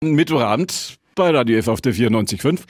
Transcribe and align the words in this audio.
Mittwochabend 0.00 0.96
bei 1.16 1.30
Radio 1.30 1.58
F 1.58 1.66
auf 1.66 1.80
der 1.80 1.92
94.5. 1.92 2.60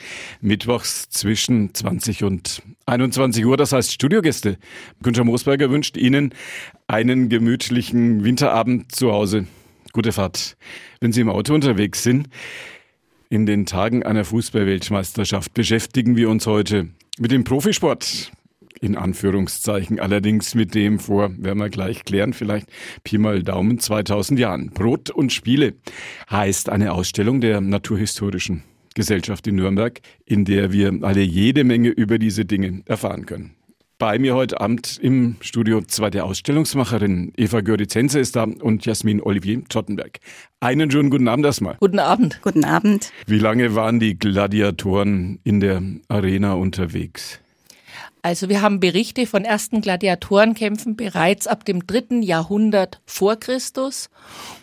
Mittwochs 0.41 1.09
zwischen 1.09 1.75
20 1.75 2.23
und 2.23 2.63
21 2.87 3.45
Uhr. 3.45 3.55
Das 3.55 3.71
heißt 3.71 3.93
Studiogäste. 3.93 4.57
Günther 5.03 5.23
Moosberger 5.23 5.69
wünscht 5.69 5.95
Ihnen 5.95 6.33
einen 6.87 7.29
gemütlichen 7.29 8.23
Winterabend 8.23 8.95
zu 8.95 9.11
Hause. 9.11 9.45
Gute 9.93 10.11
Fahrt. 10.11 10.57
Wenn 11.01 11.11
Sie 11.11 11.21
im 11.21 11.29
Auto 11.29 11.53
unterwegs 11.53 12.01
sind, 12.01 12.29
in 13.29 13.45
den 13.45 13.67
Tagen 13.67 14.01
einer 14.01 14.25
Fußballweltmeisterschaft 14.25 15.53
beschäftigen 15.53 16.15
wir 16.15 16.31
uns 16.31 16.47
heute 16.47 16.89
mit 17.19 17.29
dem 17.29 17.43
Profisport 17.43 18.31
in 18.81 18.95
Anführungszeichen, 18.95 19.99
allerdings 19.99 20.55
mit 20.55 20.75
dem 20.75 20.99
vor, 20.99 21.31
werden 21.37 21.59
wir 21.59 21.69
gleich 21.69 22.05
klären, 22.05 22.33
vielleicht 22.33 22.67
Pi 23.03 23.17
mal 23.17 23.43
Daumen 23.43 23.79
2000 23.79 24.39
Jahren. 24.39 24.69
Brot 24.71 25.09
und 25.09 25.31
Spiele 25.33 25.75
heißt 26.29 26.69
eine 26.69 26.93
Ausstellung 26.93 27.41
der 27.41 27.61
Naturhistorischen 27.61 28.63
Gesellschaft 28.95 29.47
in 29.47 29.55
Nürnberg, 29.55 29.99
in 30.25 30.45
der 30.45 30.71
wir 30.71 30.93
alle 31.01 31.21
jede 31.21 31.63
Menge 31.63 31.89
über 31.89 32.19
diese 32.19 32.45
Dinge 32.45 32.81
erfahren 32.85 33.25
können. 33.25 33.55
Bei 33.99 34.17
mir 34.17 34.33
heute 34.33 34.61
Abend 34.61 34.97
im 35.01 35.35
Studio 35.41 35.81
zweite 35.81 36.23
Ausstellungsmacherin 36.23 37.33
Eva 37.35 37.59
Görizense 37.59 38.19
ist 38.19 38.37
da 38.37 38.43
und 38.43 38.85
Jasmin 38.85 39.21
Olivier 39.21 39.61
Tottenberg. 39.67 40.19
Einen 40.61 40.89
schönen 40.89 41.09
guten 41.09 41.27
Abend 41.27 41.45
erstmal. 41.45 41.75
Guten 41.81 41.99
Abend. 41.99 42.39
Guten 42.41 42.63
Abend. 42.63 43.11
Wie 43.27 43.39
lange 43.39 43.75
waren 43.75 43.99
die 43.99 44.17
Gladiatoren 44.17 45.39
in 45.43 45.59
der 45.59 45.83
Arena 46.07 46.53
unterwegs? 46.53 47.41
Also 48.21 48.49
wir 48.49 48.61
haben 48.61 48.81
Berichte 48.81 49.25
von 49.25 49.45
ersten 49.45 49.79
Gladiatorenkämpfen 49.79 50.97
bereits 50.97 51.47
ab 51.47 51.63
dem 51.63 51.87
dritten 51.87 52.21
Jahrhundert 52.21 52.99
vor 53.05 53.37
Christus 53.37 54.09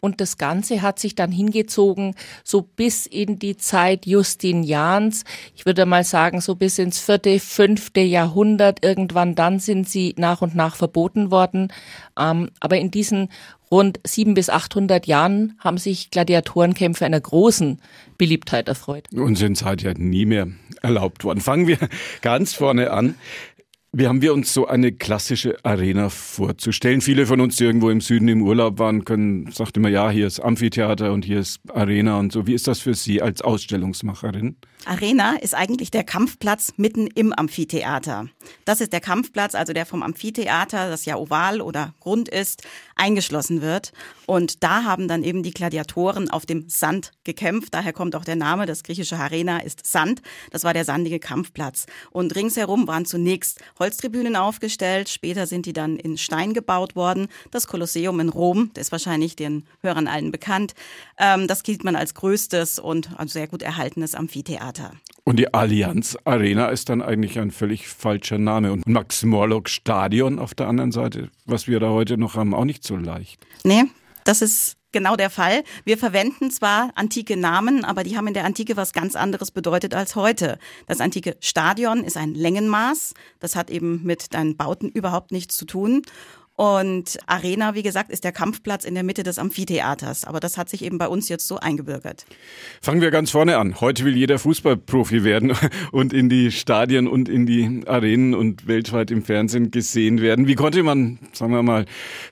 und 0.00 0.20
das 0.20 0.36
Ganze 0.36 0.82
hat 0.82 0.98
sich 0.98 1.14
dann 1.14 1.32
hingezogen 1.32 2.14
so 2.44 2.60
bis 2.60 3.06
in 3.06 3.38
die 3.38 3.56
Zeit 3.56 4.04
Justinians. 4.04 5.24
Ich 5.54 5.64
würde 5.64 5.86
mal 5.86 6.04
sagen 6.04 6.42
so 6.42 6.54
bis 6.54 6.78
ins 6.78 6.98
vierte, 6.98 7.40
fünfte 7.40 8.00
Jahrhundert. 8.00 8.84
Irgendwann 8.84 9.34
dann 9.34 9.58
sind 9.58 9.88
sie 9.88 10.14
nach 10.18 10.42
und 10.42 10.54
nach 10.54 10.76
verboten 10.76 11.30
worden. 11.30 11.72
Ähm, 12.18 12.50
aber 12.60 12.78
in 12.78 12.90
diesen 12.90 13.30
rund 13.70 14.00
sieben 14.04 14.34
bis 14.34 14.50
800 14.50 15.06
Jahren 15.06 15.58
haben 15.58 15.78
sich 15.78 16.10
Gladiatorenkämpfe 16.10 17.04
einer 17.04 17.20
großen 17.20 17.80
Beliebtheit 18.18 18.68
erfreut. 18.68 19.08
Und 19.12 19.36
sind 19.36 19.56
seither 19.58 19.94
nie 19.96 20.26
mehr 20.26 20.48
erlaubt 20.82 21.24
worden. 21.24 21.40
Fangen 21.40 21.66
wir 21.66 21.78
ganz 22.22 22.54
vorne 22.54 22.90
an. 22.90 23.14
Wie 23.98 24.06
haben 24.06 24.20
wir 24.20 24.34
uns 24.34 24.52
so 24.52 24.66
eine 24.66 24.92
klassische 24.92 25.56
Arena 25.64 26.10
vorzustellen? 26.10 27.00
Viele 27.00 27.24
von 27.24 27.40
uns, 27.40 27.56
die 27.56 27.64
irgendwo 27.64 27.88
im 27.88 28.02
Süden 28.02 28.28
im 28.28 28.42
Urlaub 28.42 28.78
waren, 28.78 29.06
können, 29.06 29.50
sagt 29.50 29.78
immer, 29.78 29.88
ja, 29.88 30.10
hier 30.10 30.26
ist 30.26 30.38
Amphitheater 30.38 31.12
und 31.12 31.24
hier 31.24 31.40
ist 31.40 31.60
Arena 31.72 32.18
und 32.18 32.30
so. 32.30 32.46
Wie 32.46 32.52
ist 32.52 32.68
das 32.68 32.80
für 32.80 32.92
Sie 32.92 33.22
als 33.22 33.40
Ausstellungsmacherin? 33.40 34.56
Arena 34.86 35.36
ist 35.36 35.54
eigentlich 35.54 35.90
der 35.90 36.04
Kampfplatz 36.04 36.74
mitten 36.76 37.08
im 37.08 37.32
Amphitheater. 37.32 38.28
Das 38.64 38.80
ist 38.80 38.92
der 38.92 39.00
Kampfplatz, 39.00 39.56
also 39.56 39.72
der 39.72 39.84
vom 39.84 40.02
Amphitheater, 40.02 40.88
das 40.88 41.04
ja 41.04 41.16
oval 41.16 41.60
oder 41.60 41.94
rund 42.04 42.28
ist, 42.28 42.62
eingeschlossen 42.94 43.62
wird. 43.62 43.92
Und 44.26 44.62
da 44.62 44.84
haben 44.84 45.08
dann 45.08 45.24
eben 45.24 45.42
die 45.42 45.50
Gladiatoren 45.50 46.30
auf 46.30 46.46
dem 46.46 46.68
Sand 46.68 47.12
gekämpft. 47.24 47.74
Daher 47.74 47.92
kommt 47.92 48.14
auch 48.14 48.24
der 48.24 48.36
Name. 48.36 48.66
Das 48.66 48.84
griechische 48.84 49.16
Arena 49.16 49.58
ist 49.58 49.86
Sand. 49.86 50.22
Das 50.50 50.62
war 50.62 50.72
der 50.72 50.84
sandige 50.84 51.18
Kampfplatz. 51.18 51.86
Und 52.10 52.36
ringsherum 52.36 52.86
waren 52.86 53.06
zunächst 53.06 53.60
Holztribünen 53.78 54.36
aufgestellt. 54.36 55.08
Später 55.08 55.46
sind 55.46 55.66
die 55.66 55.72
dann 55.72 55.96
in 55.96 56.16
Stein 56.16 56.54
gebaut 56.54 56.94
worden. 56.94 57.26
Das 57.50 57.66
Kolosseum 57.66 58.20
in 58.20 58.28
Rom, 58.28 58.70
das 58.74 58.86
ist 58.88 58.92
wahrscheinlich 58.92 59.34
den 59.34 59.66
Hörern 59.82 60.06
allen 60.06 60.30
bekannt. 60.30 60.74
Ähm, 61.18 61.48
das 61.48 61.64
gilt 61.64 61.82
man 61.82 61.96
als 61.96 62.14
größtes 62.14 62.78
und 62.78 63.08
sehr 63.26 63.48
gut 63.48 63.62
erhaltenes 63.62 64.14
Amphitheater. 64.14 64.75
Theater. 64.76 64.94
Und 65.24 65.38
die 65.38 65.52
Allianz 65.52 66.16
Arena 66.24 66.68
ist 66.68 66.88
dann 66.88 67.02
eigentlich 67.02 67.38
ein 67.38 67.50
völlig 67.50 67.88
falscher 67.88 68.38
Name. 68.38 68.72
Und 68.72 68.86
Max 68.86 69.24
Morlock 69.24 69.68
Stadion 69.68 70.38
auf 70.38 70.54
der 70.54 70.68
anderen 70.68 70.92
Seite, 70.92 71.30
was 71.46 71.66
wir 71.66 71.80
da 71.80 71.90
heute 71.90 72.16
noch 72.16 72.36
haben, 72.36 72.54
auch 72.54 72.64
nicht 72.64 72.84
so 72.84 72.96
leicht. 72.96 73.44
Nee, 73.64 73.84
das 74.24 74.40
ist 74.40 74.76
genau 74.92 75.16
der 75.16 75.30
Fall. 75.30 75.64
Wir 75.84 75.98
verwenden 75.98 76.50
zwar 76.50 76.90
antike 76.94 77.36
Namen, 77.36 77.84
aber 77.84 78.04
die 78.04 78.16
haben 78.16 78.28
in 78.28 78.34
der 78.34 78.44
Antike 78.44 78.76
was 78.76 78.92
ganz 78.92 79.16
anderes 79.16 79.50
bedeutet 79.50 79.94
als 79.94 80.14
heute. 80.14 80.58
Das 80.86 81.00
antike 81.00 81.36
Stadion 81.40 82.04
ist 82.04 82.16
ein 82.16 82.34
Längenmaß. 82.34 83.14
Das 83.40 83.56
hat 83.56 83.68
eben 83.68 84.04
mit 84.04 84.32
deinen 84.32 84.56
Bauten 84.56 84.88
überhaupt 84.90 85.32
nichts 85.32 85.56
zu 85.56 85.64
tun. 85.64 86.02
Und 86.56 87.18
Arena, 87.26 87.74
wie 87.74 87.82
gesagt, 87.82 88.10
ist 88.10 88.24
der 88.24 88.32
Kampfplatz 88.32 88.86
in 88.86 88.94
der 88.94 89.04
Mitte 89.04 89.22
des 89.22 89.38
Amphitheaters. 89.38 90.24
Aber 90.24 90.40
das 90.40 90.56
hat 90.56 90.70
sich 90.70 90.82
eben 90.82 90.96
bei 90.96 91.06
uns 91.06 91.28
jetzt 91.28 91.46
so 91.46 91.58
eingebürgert. 91.58 92.24
Fangen 92.80 93.02
wir 93.02 93.10
ganz 93.10 93.30
vorne 93.30 93.58
an. 93.58 93.78
Heute 93.82 94.06
will 94.06 94.16
jeder 94.16 94.38
Fußballprofi 94.38 95.22
werden 95.22 95.52
und 95.92 96.14
in 96.14 96.30
die 96.30 96.50
Stadien 96.50 97.08
und 97.08 97.28
in 97.28 97.44
die 97.44 97.82
Arenen 97.86 98.34
und 98.34 98.66
weltweit 98.66 99.10
im 99.10 99.22
Fernsehen 99.22 99.70
gesehen 99.70 100.22
werden. 100.22 100.46
Wie 100.46 100.54
konnte 100.54 100.82
man, 100.82 101.18
sagen 101.32 101.52
wir 101.52 101.62
mal, 101.62 101.84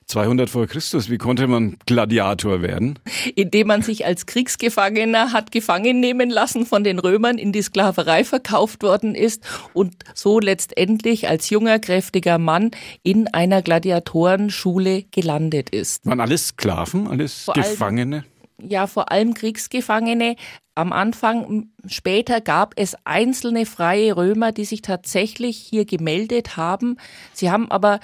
200 0.07 0.49
vor 0.49 0.65
Christus, 0.65 1.11
wie 1.11 1.19
konnte 1.19 1.45
man 1.45 1.77
Gladiator 1.85 2.63
werden? 2.63 2.97
Indem 3.35 3.67
man 3.67 3.83
sich 3.83 4.07
als 4.07 4.25
Kriegsgefangener 4.25 5.33
hat 5.33 5.51
gefangen 5.51 5.99
nehmen 5.99 6.31
lassen 6.31 6.65
von 6.65 6.83
den 6.83 6.97
Römern, 6.97 7.37
in 7.37 7.51
die 7.51 7.61
Sklaverei 7.61 8.23
verkauft 8.23 8.81
worden 8.81 9.13
ist 9.13 9.43
und 9.73 9.93
so 10.15 10.39
letztendlich 10.39 11.29
als 11.29 11.51
junger, 11.51 11.77
kräftiger 11.77 12.39
Mann 12.39 12.71
in 13.03 13.27
einer 13.27 13.61
Gladiator 13.61 14.14
Autorenschule 14.15 15.03
gelandet 15.11 15.69
ist. 15.69 16.05
Waren 16.05 16.21
alles 16.21 16.47
Sklaven, 16.47 17.07
alles 17.07 17.43
vor 17.43 17.53
Gefangene? 17.53 18.23
Allem, 18.57 18.69
ja, 18.69 18.87
vor 18.87 19.11
allem 19.11 19.33
Kriegsgefangene. 19.33 20.37
Am 20.73 20.93
Anfang, 20.93 21.69
später 21.85 22.39
gab 22.39 22.73
es 22.77 22.95
einzelne 23.03 23.65
freie 23.65 24.15
Römer, 24.15 24.53
die 24.53 24.65
sich 24.65 24.81
tatsächlich 24.81 25.57
hier 25.57 25.85
gemeldet 25.85 26.55
haben. 26.55 26.97
Sie 27.33 27.51
haben 27.51 27.69
aber 27.69 27.99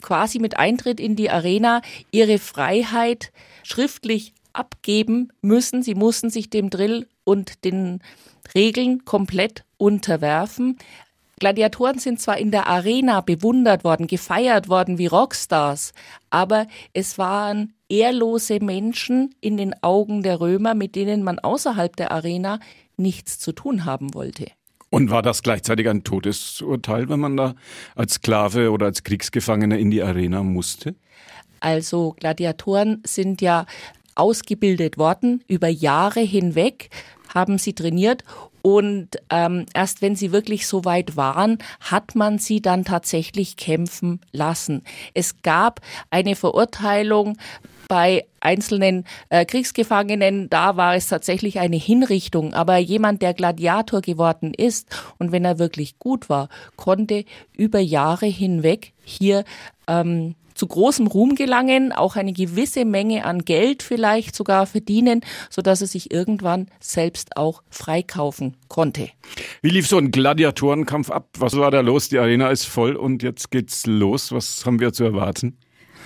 quasi 0.00 0.38
mit 0.38 0.58
Eintritt 0.58 0.98
in 0.98 1.16
die 1.16 1.30
Arena 1.30 1.82
ihre 2.10 2.38
Freiheit 2.38 3.30
schriftlich 3.62 4.32
abgeben 4.54 5.32
müssen. 5.42 5.82
Sie 5.82 5.94
mussten 5.94 6.30
sich 6.30 6.48
dem 6.48 6.70
Drill 6.70 7.06
und 7.24 7.64
den 7.64 8.00
Regeln 8.54 9.04
komplett 9.04 9.64
unterwerfen. 9.76 10.78
Gladiatoren 11.42 11.98
sind 11.98 12.20
zwar 12.20 12.38
in 12.38 12.52
der 12.52 12.68
Arena 12.68 13.20
bewundert 13.20 13.82
worden, 13.82 14.06
gefeiert 14.06 14.68
worden 14.68 14.96
wie 14.98 15.08
Rockstars, 15.08 15.92
aber 16.30 16.68
es 16.92 17.18
waren 17.18 17.74
ehrlose 17.88 18.60
Menschen 18.60 19.34
in 19.40 19.56
den 19.56 19.74
Augen 19.82 20.22
der 20.22 20.38
Römer, 20.38 20.76
mit 20.76 20.94
denen 20.94 21.24
man 21.24 21.40
außerhalb 21.40 21.96
der 21.96 22.12
Arena 22.12 22.60
nichts 22.96 23.40
zu 23.40 23.50
tun 23.50 23.84
haben 23.84 24.14
wollte. 24.14 24.52
Und 24.88 25.10
war 25.10 25.22
das 25.22 25.42
gleichzeitig 25.42 25.88
ein 25.88 26.04
Todesurteil, 26.04 27.08
wenn 27.08 27.18
man 27.18 27.36
da 27.36 27.56
als 27.96 28.14
Sklave 28.14 28.70
oder 28.70 28.86
als 28.86 29.02
Kriegsgefangener 29.02 29.78
in 29.78 29.90
die 29.90 30.00
Arena 30.04 30.44
musste? 30.44 30.94
Also 31.58 32.14
Gladiatoren 32.20 33.02
sind 33.04 33.42
ja 33.42 33.66
ausgebildet 34.14 34.96
worden 34.96 35.42
über 35.48 35.66
Jahre 35.66 36.20
hinweg, 36.20 36.90
haben 37.34 37.58
sie 37.58 37.72
trainiert 37.72 38.22
und 38.62 39.08
ähm, 39.30 39.66
erst 39.74 40.02
wenn 40.02 40.16
sie 40.16 40.32
wirklich 40.32 40.66
so 40.66 40.84
weit 40.84 41.16
waren, 41.16 41.58
hat 41.80 42.14
man 42.14 42.38
sie 42.38 42.62
dann 42.62 42.84
tatsächlich 42.84 43.56
kämpfen 43.56 44.20
lassen. 44.32 44.82
Es 45.14 45.42
gab 45.42 45.80
eine 46.10 46.36
Verurteilung 46.36 47.36
bei 47.88 48.24
einzelnen 48.40 49.04
äh, 49.28 49.44
Kriegsgefangenen, 49.44 50.48
da 50.48 50.76
war 50.76 50.94
es 50.94 51.08
tatsächlich 51.08 51.58
eine 51.60 51.76
Hinrichtung. 51.76 52.54
Aber 52.54 52.78
jemand, 52.78 53.20
der 53.20 53.34
Gladiator 53.34 54.00
geworden 54.00 54.54
ist 54.54 54.88
und 55.18 55.30
wenn 55.32 55.44
er 55.44 55.58
wirklich 55.58 55.98
gut 55.98 56.30
war, 56.30 56.48
konnte 56.76 57.24
über 57.54 57.80
Jahre 57.80 58.26
hinweg 58.26 58.92
hier 59.04 59.44
ähm, 59.88 60.36
zu 60.62 60.68
großem 60.68 61.08
Ruhm 61.08 61.34
gelangen, 61.34 61.90
auch 61.90 62.14
eine 62.14 62.32
gewisse 62.32 62.84
Menge 62.84 63.24
an 63.24 63.44
Geld 63.44 63.82
vielleicht 63.82 64.36
sogar 64.36 64.64
verdienen, 64.66 65.22
so 65.50 65.60
dass 65.60 65.80
er 65.80 65.88
sich 65.88 66.12
irgendwann 66.12 66.68
selbst 66.78 67.36
auch 67.36 67.64
freikaufen 67.68 68.56
konnte. 68.68 69.08
Wie 69.60 69.70
lief 69.70 69.88
so 69.88 69.98
ein 69.98 70.12
Gladiatorenkampf 70.12 71.10
ab? 71.10 71.30
Was 71.36 71.56
war 71.56 71.72
da 71.72 71.80
los? 71.80 72.10
Die 72.10 72.18
Arena 72.18 72.48
ist 72.50 72.66
voll 72.66 72.94
und 72.94 73.24
jetzt 73.24 73.50
geht's 73.50 73.86
los. 73.86 74.30
Was 74.30 74.64
haben 74.64 74.78
wir 74.78 74.92
zu 74.92 75.02
erwarten? 75.02 75.58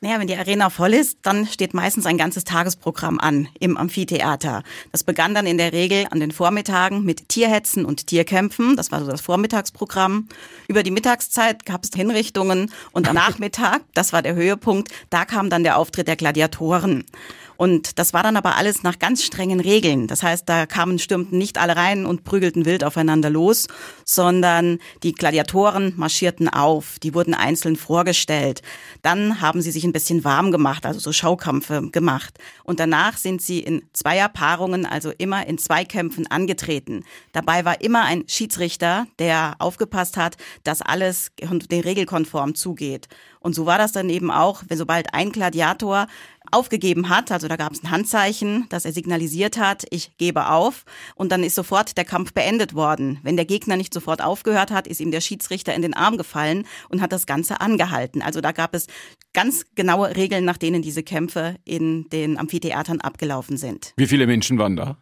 Naja, 0.02 0.20
wenn 0.20 0.26
die 0.26 0.36
Arena 0.36 0.70
voll 0.70 0.94
ist, 0.94 1.18
dann 1.22 1.46
steht 1.46 1.74
meistens 1.74 2.06
ein 2.06 2.18
ganzes 2.18 2.44
Tagesprogramm 2.44 3.18
an 3.18 3.48
im 3.58 3.76
Amphitheater. 3.76 4.62
Das 4.92 5.04
begann 5.04 5.34
dann 5.34 5.46
in 5.46 5.58
der 5.58 5.72
Regel 5.72 6.06
an 6.10 6.20
den 6.20 6.32
Vormittagen 6.32 7.04
mit 7.04 7.28
Tierhetzen 7.28 7.84
und 7.84 8.06
Tierkämpfen. 8.06 8.76
Das 8.76 8.92
war 8.92 9.00
so 9.00 9.10
das 9.10 9.20
Vormittagsprogramm. 9.20 10.28
Über 10.68 10.82
die 10.82 10.90
Mittagszeit 10.90 11.64
gab 11.64 11.84
es 11.84 11.90
Hinrichtungen 11.94 12.70
und 12.92 13.08
am 13.08 13.14
Nachmittag, 13.26 13.82
das 13.94 14.12
war 14.12 14.22
der 14.22 14.34
Höhepunkt, 14.34 14.90
da 15.10 15.24
kam 15.24 15.50
dann 15.50 15.64
der 15.64 15.78
Auftritt 15.78 16.08
der 16.08 16.16
Gladiatoren. 16.16 17.04
Und 17.56 17.98
das 17.98 18.12
war 18.12 18.22
dann 18.22 18.36
aber 18.36 18.56
alles 18.56 18.82
nach 18.82 18.98
ganz 18.98 19.22
strengen 19.22 19.60
Regeln. 19.60 20.06
Das 20.06 20.22
heißt, 20.22 20.48
da 20.48 20.66
kamen, 20.66 20.98
stürmten 20.98 21.38
nicht 21.38 21.58
alle 21.58 21.76
rein 21.76 22.06
und 22.06 22.24
prügelten 22.24 22.64
wild 22.64 22.84
aufeinander 22.84 23.30
los, 23.30 23.68
sondern 24.04 24.78
die 25.02 25.12
Gladiatoren 25.12 25.94
marschierten 25.96 26.48
auf. 26.48 26.98
Die 27.02 27.14
wurden 27.14 27.34
einzeln 27.34 27.76
vorgestellt. 27.76 28.62
Dann 29.02 29.40
haben 29.40 29.62
sie 29.62 29.70
sich 29.70 29.84
ein 29.84 29.92
bisschen 29.92 30.24
warm 30.24 30.52
gemacht, 30.52 30.86
also 30.86 31.00
so 31.00 31.12
Schaukampfe 31.12 31.90
gemacht. 31.90 32.38
Und 32.64 32.80
danach 32.80 33.16
sind 33.16 33.42
sie 33.42 33.60
in 33.60 33.82
Zweierpaarungen, 33.92 34.86
also 34.86 35.12
immer 35.16 35.46
in 35.46 35.58
Zweikämpfen 35.58 36.26
angetreten. 36.26 37.04
Dabei 37.32 37.64
war 37.64 37.80
immer 37.80 38.04
ein 38.04 38.24
Schiedsrichter, 38.28 39.06
der 39.18 39.56
aufgepasst 39.58 40.16
hat, 40.16 40.36
dass 40.64 40.82
alles 40.82 41.30
den 41.40 41.80
regelkonform 41.80 42.54
zugeht. 42.54 43.08
Und 43.40 43.54
so 43.54 43.64
war 43.64 43.78
das 43.78 43.92
dann 43.92 44.10
eben 44.10 44.32
auch, 44.32 44.64
wenn 44.66 44.76
sobald 44.76 45.14
ein 45.14 45.30
Gladiator 45.30 46.08
aufgegeben 46.52 47.08
hat, 47.08 47.32
also 47.32 47.48
da 47.48 47.56
gab 47.56 47.72
es 47.72 47.82
ein 47.82 47.90
Handzeichen, 47.90 48.66
dass 48.68 48.84
er 48.84 48.92
signalisiert 48.92 49.58
hat, 49.58 49.84
ich 49.90 50.16
gebe 50.18 50.48
auf 50.48 50.84
und 51.14 51.32
dann 51.32 51.42
ist 51.42 51.54
sofort 51.54 51.96
der 51.96 52.04
Kampf 52.04 52.32
beendet 52.32 52.74
worden. 52.74 53.18
Wenn 53.22 53.36
der 53.36 53.44
Gegner 53.44 53.76
nicht 53.76 53.92
sofort 53.92 54.22
aufgehört 54.22 54.70
hat, 54.70 54.86
ist 54.86 55.00
ihm 55.00 55.10
der 55.10 55.20
Schiedsrichter 55.20 55.74
in 55.74 55.82
den 55.82 55.94
Arm 55.94 56.16
gefallen 56.16 56.66
und 56.88 57.00
hat 57.00 57.12
das 57.12 57.26
Ganze 57.26 57.60
angehalten. 57.60 58.22
Also 58.22 58.40
da 58.40 58.52
gab 58.52 58.74
es 58.74 58.86
ganz 59.32 59.64
genaue 59.74 60.16
Regeln, 60.16 60.44
nach 60.44 60.56
denen 60.56 60.82
diese 60.82 61.02
Kämpfe 61.02 61.56
in 61.64 62.08
den 62.10 62.38
Amphitheatern 62.38 63.00
abgelaufen 63.00 63.56
sind. 63.56 63.92
Wie 63.96 64.06
viele 64.06 64.26
Menschen 64.26 64.58
waren 64.58 64.76
da? 64.76 64.96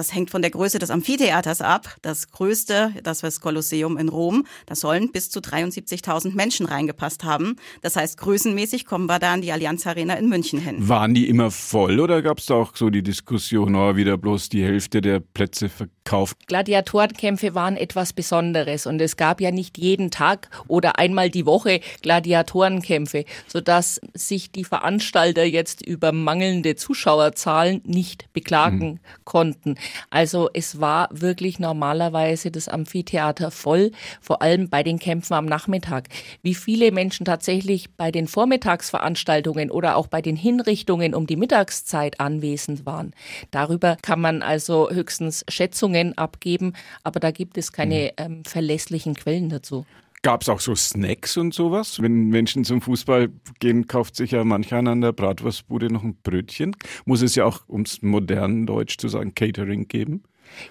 Das 0.00 0.14
hängt 0.14 0.30
von 0.30 0.40
der 0.40 0.50
Größe 0.50 0.78
des 0.78 0.90
Amphitheaters 0.90 1.60
ab. 1.60 1.94
Das 2.00 2.30
größte, 2.30 2.94
das 3.02 3.22
war 3.22 3.28
das 3.28 3.42
Kolosseum 3.42 3.98
in 3.98 4.08
Rom, 4.08 4.46
da 4.64 4.74
sollen 4.74 5.12
bis 5.12 5.28
zu 5.28 5.40
73.000 5.40 6.34
Menschen 6.34 6.64
reingepasst 6.64 7.22
haben. 7.22 7.56
Das 7.82 7.96
heißt, 7.96 8.16
größenmäßig 8.16 8.86
kommen 8.86 9.04
wir 9.04 9.18
da 9.18 9.34
an 9.34 9.42
die 9.42 9.52
Allianz 9.52 9.86
Arena 9.86 10.14
in 10.14 10.30
München 10.30 10.58
hin. 10.58 10.88
Waren 10.88 11.12
die 11.12 11.28
immer 11.28 11.50
voll 11.50 12.00
oder 12.00 12.22
gab 12.22 12.38
es 12.38 12.46
da 12.46 12.54
auch 12.54 12.74
so 12.74 12.88
die 12.88 13.02
Diskussion, 13.02 13.74
oh, 13.74 13.94
wieder 13.94 14.16
bloß 14.16 14.48
die 14.48 14.64
Hälfte 14.64 15.02
der 15.02 15.20
Plätze 15.20 15.68
verkauft? 15.68 16.46
Gladiatorenkämpfe 16.46 17.54
waren 17.54 17.76
etwas 17.76 18.14
Besonderes 18.14 18.86
und 18.86 19.02
es 19.02 19.18
gab 19.18 19.42
ja 19.42 19.50
nicht 19.50 19.76
jeden 19.76 20.10
Tag 20.10 20.48
oder 20.66 20.98
einmal 20.98 21.28
die 21.28 21.44
Woche 21.44 21.80
Gladiatorenkämpfe, 22.00 23.26
sodass 23.46 24.00
sich 24.14 24.50
die 24.50 24.64
Veranstalter 24.64 25.44
jetzt 25.44 25.86
über 25.86 26.12
mangelnde 26.12 26.74
Zuschauerzahlen 26.74 27.82
nicht 27.84 28.32
beklagen 28.32 28.92
mhm. 28.92 28.98
konnten. 29.24 29.74
Also 30.10 30.50
es 30.52 30.80
war 30.80 31.08
wirklich 31.12 31.58
normalerweise 31.58 32.50
das 32.50 32.68
Amphitheater 32.68 33.50
voll, 33.50 33.92
vor 34.20 34.42
allem 34.42 34.68
bei 34.68 34.82
den 34.82 34.98
Kämpfen 34.98 35.34
am 35.34 35.46
Nachmittag. 35.46 36.08
Wie 36.42 36.54
viele 36.54 36.92
Menschen 36.92 37.24
tatsächlich 37.24 37.90
bei 37.96 38.10
den 38.10 38.26
Vormittagsveranstaltungen 38.26 39.70
oder 39.70 39.96
auch 39.96 40.06
bei 40.06 40.22
den 40.22 40.36
Hinrichtungen 40.36 41.14
um 41.14 41.26
die 41.26 41.36
Mittagszeit 41.36 42.20
anwesend 42.20 42.86
waren, 42.86 43.12
darüber 43.50 43.96
kann 44.02 44.20
man 44.20 44.42
also 44.42 44.90
höchstens 44.90 45.44
Schätzungen 45.48 46.16
abgeben, 46.18 46.74
aber 47.02 47.20
da 47.20 47.30
gibt 47.30 47.58
es 47.58 47.72
keine 47.72 48.12
mhm. 48.18 48.24
ähm, 48.24 48.44
verlässlichen 48.44 49.14
Quellen 49.14 49.48
dazu. 49.48 49.86
Gab 50.22 50.42
es 50.42 50.50
auch 50.50 50.60
so 50.60 50.74
Snacks 50.74 51.38
und 51.38 51.54
sowas? 51.54 52.02
Wenn 52.02 52.28
Menschen 52.28 52.64
zum 52.64 52.82
Fußball 52.82 53.30
gehen, 53.58 53.86
kauft 53.86 54.16
sich 54.16 54.32
ja 54.32 54.44
mancher 54.44 54.76
an 54.78 55.00
der 55.00 55.12
Bratwurstbude 55.12 55.90
noch 55.90 56.02
ein 56.02 56.16
Brötchen. 56.22 56.76
Muss 57.06 57.22
es 57.22 57.34
ja 57.36 57.46
auch, 57.46 57.62
um 57.66 57.82
es 57.82 58.02
modernen 58.02 58.66
Deutsch 58.66 58.98
zu 58.98 59.08
sagen, 59.08 59.34
Catering 59.34 59.88
geben? 59.88 60.24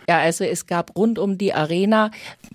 Ja, 0.07 0.19
also 0.19 0.44
es 0.44 0.68
gab 0.68 0.96
rund 0.98 1.19
um 1.19 1.38
die 1.38 1.54
Arena 1.54 2.12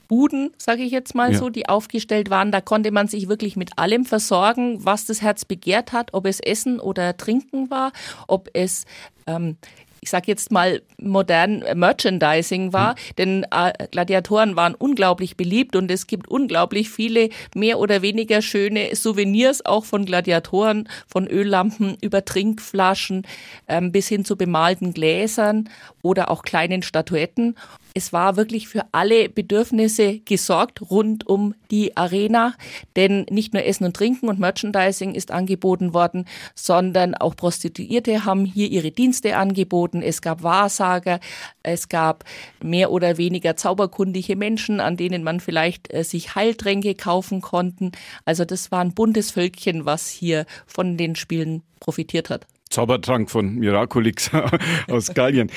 Buden, 0.09 0.53
sage 0.59 0.83
ich 0.83 0.93
jetzt 0.93 1.15
mal 1.15 1.33
ja. 1.33 1.39
so, 1.39 1.49
die 1.49 1.69
aufgestellt 1.69 2.31
waren. 2.31 2.53
Da 2.53 2.61
konnte 2.61 2.91
man 2.91 3.09
sich 3.09 3.29
wirklich 3.29 3.57
mit 3.57 3.79
allem 3.79 4.05
versorgen, 4.05 4.85
was 4.85 5.07
das 5.07 5.23
Herz 5.23 5.45
begehrt 5.45 5.93
hat, 5.93 6.11
ob 6.13 6.27
es 6.27 6.41
Essen 6.41 6.81
oder 6.81 7.17
Trinken 7.17 7.71
war, 7.71 7.93
ob 8.29 8.51
es 8.53 8.85
ähm, 9.27 9.57
ich 10.05 10.11
sage 10.11 10.27
jetzt 10.27 10.53
mal, 10.53 10.83
modern 11.01 11.65
Merchandising 11.75 12.75
war, 12.75 12.93
mhm. 12.93 13.17
denn 13.17 13.47
äh, 13.51 13.73
Gladiatoren 13.91 14.55
waren 14.55 14.75
unglaublich 14.75 15.35
beliebt 15.39 15.77
und 15.77 15.91
es 15.91 16.07
gibt 16.07 16.29
unglaublich 16.29 16.91
viele 16.91 17.31
mehr 17.55 17.79
oder 17.79 18.03
weniger 18.03 18.43
schöne 18.43 18.95
Souvenirs 18.95 19.65
auch 19.65 19.87
von 19.87 20.05
Gladiatoren, 20.05 20.91
von 21.07 21.27
Öllampen 21.27 21.97
über 22.03 22.23
Trinkflaschen 22.23 23.27
ähm, 23.67 23.93
bis 23.93 24.07
hin 24.07 24.27
zu 24.27 24.37
bemalten 24.37 24.93
Gläsern 24.93 25.71
oder 26.03 26.31
auch 26.31 26.43
kleinen 26.43 26.83
Statuetten 26.83 27.57
es 27.95 28.13
war 28.13 28.37
wirklich 28.37 28.67
für 28.67 28.85
alle 28.91 29.29
Bedürfnisse 29.29 30.19
gesorgt 30.19 30.83
rund 30.91 31.29
um 31.29 31.55
die 31.71 31.97
Arena, 31.97 32.55
denn 32.97 33.25
nicht 33.31 33.55
nur 33.55 33.65
Essen 33.65 33.85
und 33.85 33.95
Trinken 33.97 34.29
und 34.29 34.41
Merchandising 34.41 35.15
ist 35.15 35.31
angeboten 35.31 35.95
worden, 35.95 36.27
sondern 36.57 37.15
auch 37.15 37.37
Prostituierte 37.37 38.25
haben 38.25 38.45
hier 38.45 38.69
ihre 38.69 38.91
Dienste 38.91 39.37
angeboten. 39.37 40.03
Es 40.03 40.23
gab 40.23 40.43
Wahrsager, 40.43 41.21
es 41.63 41.89
gab 41.89 42.25
mehr 42.61 42.91
oder 42.91 43.17
weniger 43.17 43.57
zauberkundige 43.57 44.35
Menschen, 44.35 44.81
an 44.81 44.97
denen 44.97 45.23
man 45.23 45.39
vielleicht 45.39 45.95
äh, 45.95 46.03
sich 46.03 46.35
Heiltränke 46.35 46.97
kaufen 46.97 47.41
konnten. 47.41 47.93
Also 48.25 48.45
das 48.45 48.73
war 48.73 48.81
ein 48.81 48.95
buntes 48.95 49.31
Völkchen, 49.31 49.87
was 49.87 50.09
hier 50.09 50.47
von 50.67 50.97
den 50.97 51.15
Spielen 51.15 51.63
profitiert 51.79 52.29
hat. 52.29 52.47
Zaubertrank 52.71 53.31
von 53.31 53.55
Miraculix 53.55 54.31
aus 54.91 55.15
Gallien. 55.15 55.51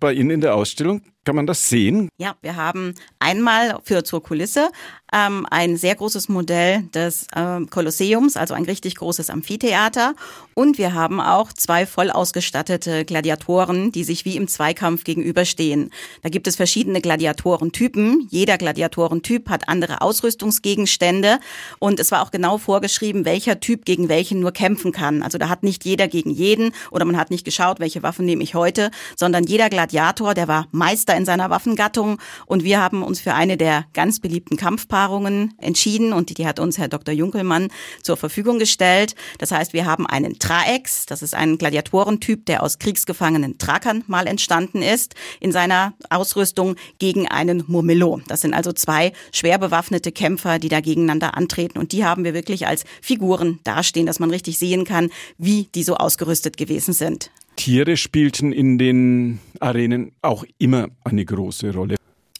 Bei 0.00 0.12
Ihnen 0.12 0.30
in 0.30 0.40
der 0.40 0.56
Ausstellung 0.56 1.02
kann 1.28 1.36
man 1.36 1.46
das 1.46 1.68
sehen? 1.68 2.08
Ja, 2.16 2.36
wir 2.40 2.56
haben 2.56 2.94
einmal 3.18 3.80
für 3.84 4.02
zur 4.02 4.22
Kulisse 4.22 4.70
ähm, 5.12 5.46
ein 5.50 5.76
sehr 5.76 5.94
großes 5.94 6.28
Modell 6.28 6.82
des 6.94 7.26
ähm, 7.34 7.70
Kolosseums, 7.70 8.36
also 8.36 8.54
ein 8.54 8.64
richtig 8.64 8.96
großes 8.96 9.30
Amphitheater. 9.30 10.14
Und 10.54 10.78
wir 10.78 10.92
haben 10.92 11.20
auch 11.20 11.52
zwei 11.52 11.86
voll 11.86 12.10
ausgestattete 12.10 13.04
Gladiatoren, 13.04 13.92
die 13.92 14.04
sich 14.04 14.24
wie 14.24 14.36
im 14.36 14.48
Zweikampf 14.48 15.04
gegenüberstehen. 15.04 15.90
Da 16.22 16.28
gibt 16.28 16.46
es 16.46 16.56
verschiedene 16.56 17.00
Gladiatorentypen. 17.00 18.26
Jeder 18.30 18.58
Gladiatorentyp 18.58 19.48
hat 19.48 19.68
andere 19.68 20.00
Ausrüstungsgegenstände. 20.02 21.38
Und 21.78 22.00
es 22.00 22.10
war 22.10 22.22
auch 22.22 22.30
genau 22.30 22.58
vorgeschrieben, 22.58 23.24
welcher 23.24 23.60
Typ 23.60 23.84
gegen 23.84 24.08
welchen 24.08 24.40
nur 24.40 24.52
kämpfen 24.52 24.92
kann. 24.92 25.22
Also 25.22 25.38
da 25.38 25.48
hat 25.48 25.62
nicht 25.62 25.84
jeder 25.84 26.08
gegen 26.08 26.30
jeden 26.30 26.72
oder 26.90 27.04
man 27.04 27.16
hat 27.16 27.30
nicht 27.30 27.44
geschaut, 27.44 27.80
welche 27.80 28.02
Waffen 28.02 28.26
nehme 28.26 28.42
ich 28.42 28.54
heute, 28.54 28.90
sondern 29.16 29.44
jeder 29.44 29.70
Gladiator, 29.70 30.34
der 30.34 30.48
war 30.48 30.66
Meister 30.72 31.16
in 31.18 31.26
seiner 31.26 31.50
Waffengattung. 31.50 32.18
Und 32.46 32.64
wir 32.64 32.80
haben 32.80 33.02
uns 33.02 33.20
für 33.20 33.34
eine 33.34 33.56
der 33.58 33.84
ganz 33.92 34.20
beliebten 34.20 34.56
Kampfpaarungen 34.56 35.54
entschieden 35.58 36.12
und 36.12 36.36
die, 36.36 36.46
hat 36.46 36.60
uns 36.60 36.78
Herr 36.78 36.88
Dr. 36.88 37.12
Junkelmann 37.12 37.68
zur 38.02 38.16
Verfügung 38.16 38.58
gestellt. 38.58 39.14
Das 39.38 39.50
heißt, 39.50 39.72
wir 39.72 39.84
haben 39.84 40.06
einen 40.06 40.38
Traex, 40.38 41.04
das 41.06 41.22
ist 41.22 41.34
ein 41.34 41.58
Gladiatorentyp, 41.58 42.46
der 42.46 42.62
aus 42.62 42.78
kriegsgefangenen 42.78 43.58
Thrakern 43.58 44.04
mal 44.06 44.26
entstanden 44.26 44.80
ist, 44.80 45.14
in 45.40 45.52
seiner 45.52 45.94
Ausrüstung 46.08 46.76
gegen 46.98 47.28
einen 47.28 47.64
Murmillo. 47.66 48.20
Das 48.28 48.40
sind 48.40 48.54
also 48.54 48.72
zwei 48.72 49.12
schwer 49.32 49.58
bewaffnete 49.58 50.12
Kämpfer, 50.12 50.58
die 50.58 50.68
da 50.68 50.80
gegeneinander 50.80 51.36
antreten 51.36 51.78
und 51.78 51.92
die 51.92 52.04
haben 52.04 52.24
wir 52.24 52.34
wirklich 52.34 52.66
als 52.66 52.84
Figuren 53.02 53.58
dastehen, 53.64 54.06
dass 54.06 54.20
man 54.20 54.30
richtig 54.30 54.58
sehen 54.58 54.84
kann, 54.84 55.10
wie 55.36 55.68
die 55.74 55.82
so 55.82 55.96
ausgerüstet 55.96 56.56
gewesen 56.56 56.94
sind. 56.94 57.30
Tiere 57.58 57.96
spielten 57.96 58.52
in 58.52 58.78
den 58.78 59.40
Arenen 59.58 60.12
auch 60.22 60.44
immer 60.58 60.90
eine 61.02 61.24
große 61.24 61.74
Rolle. 61.74 61.96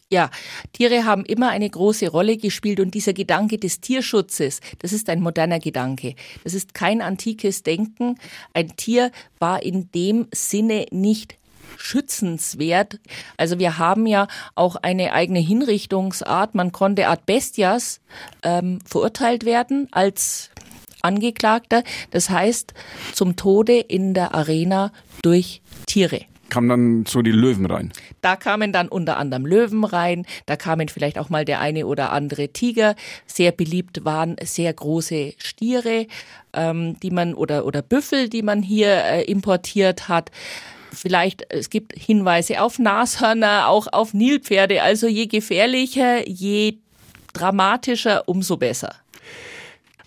Ja, 0.09 0.31
Tiere 0.71 1.03
haben 1.03 1.25
immer 1.25 1.49
eine 1.49 1.69
große 1.69 2.07
Rolle 2.07 2.37
gespielt 2.37 2.79
und 2.79 2.93
dieser 2.93 3.11
Gedanke 3.11 3.57
des 3.57 3.81
Tierschutzes, 3.81 4.61
das 4.79 4.93
ist 4.93 5.09
ein 5.09 5.19
moderner 5.19 5.59
Gedanke. 5.59 6.15
Das 6.45 6.53
ist 6.53 6.73
kein 6.73 7.01
antikes 7.01 7.63
Denken. 7.63 8.15
Ein 8.53 8.77
Tier 8.77 9.11
war 9.39 9.61
in 9.61 9.91
dem 9.91 10.27
Sinne 10.33 10.85
nicht 10.91 11.35
schützenswert. 11.75 12.99
Also 13.35 13.59
wir 13.59 13.77
haben 13.77 14.07
ja 14.07 14.27
auch 14.55 14.77
eine 14.77 15.11
eigene 15.11 15.39
Hinrichtungsart. 15.39 16.55
Man 16.55 16.71
konnte 16.71 17.09
Art 17.09 17.25
Bestias 17.25 17.99
ähm, 18.41 18.79
verurteilt 18.85 19.45
werden 19.45 19.89
als 19.91 20.49
Angeklagter. 21.01 21.83
Das 22.11 22.29
heißt, 22.29 22.73
zum 23.13 23.35
Tode 23.35 23.79
in 23.79 24.13
der 24.13 24.33
Arena 24.33 24.91
durch 25.21 25.61
Tiere 25.85 26.25
kamen 26.49 26.69
dann 26.69 27.05
so 27.05 27.21
die 27.21 27.31
Löwen 27.31 27.65
rein? 27.65 27.91
Da 28.21 28.35
kamen 28.35 28.73
dann 28.73 28.87
unter 28.89 29.17
anderem 29.17 29.45
Löwen 29.45 29.83
rein, 29.83 30.25
da 30.45 30.55
kamen 30.55 30.89
vielleicht 30.89 31.17
auch 31.17 31.29
mal 31.29 31.45
der 31.45 31.61
eine 31.61 31.85
oder 31.85 32.11
andere 32.11 32.49
Tiger. 32.49 32.95
Sehr 33.25 33.51
beliebt 33.51 34.03
waren 34.03 34.35
sehr 34.43 34.73
große 34.73 35.33
Stiere, 35.37 36.07
ähm, 36.53 36.99
die 36.99 37.11
man 37.11 37.33
oder 37.33 37.65
oder 37.65 37.81
Büffel, 37.81 38.29
die 38.29 38.41
man 38.41 38.61
hier 38.61 39.03
äh, 39.03 39.23
importiert 39.23 40.09
hat. 40.09 40.31
Vielleicht, 40.91 41.45
es 41.49 41.69
gibt 41.69 41.93
Hinweise 41.93 42.61
auf 42.61 42.79
Nashörner, 42.79 43.67
auch 43.67 43.87
auf 43.91 44.13
Nilpferde. 44.13 44.81
Also 44.81 45.07
je 45.07 45.27
gefährlicher, 45.27 46.27
je 46.27 46.79
dramatischer, 47.33 48.27
umso 48.27 48.57
besser. 48.57 48.95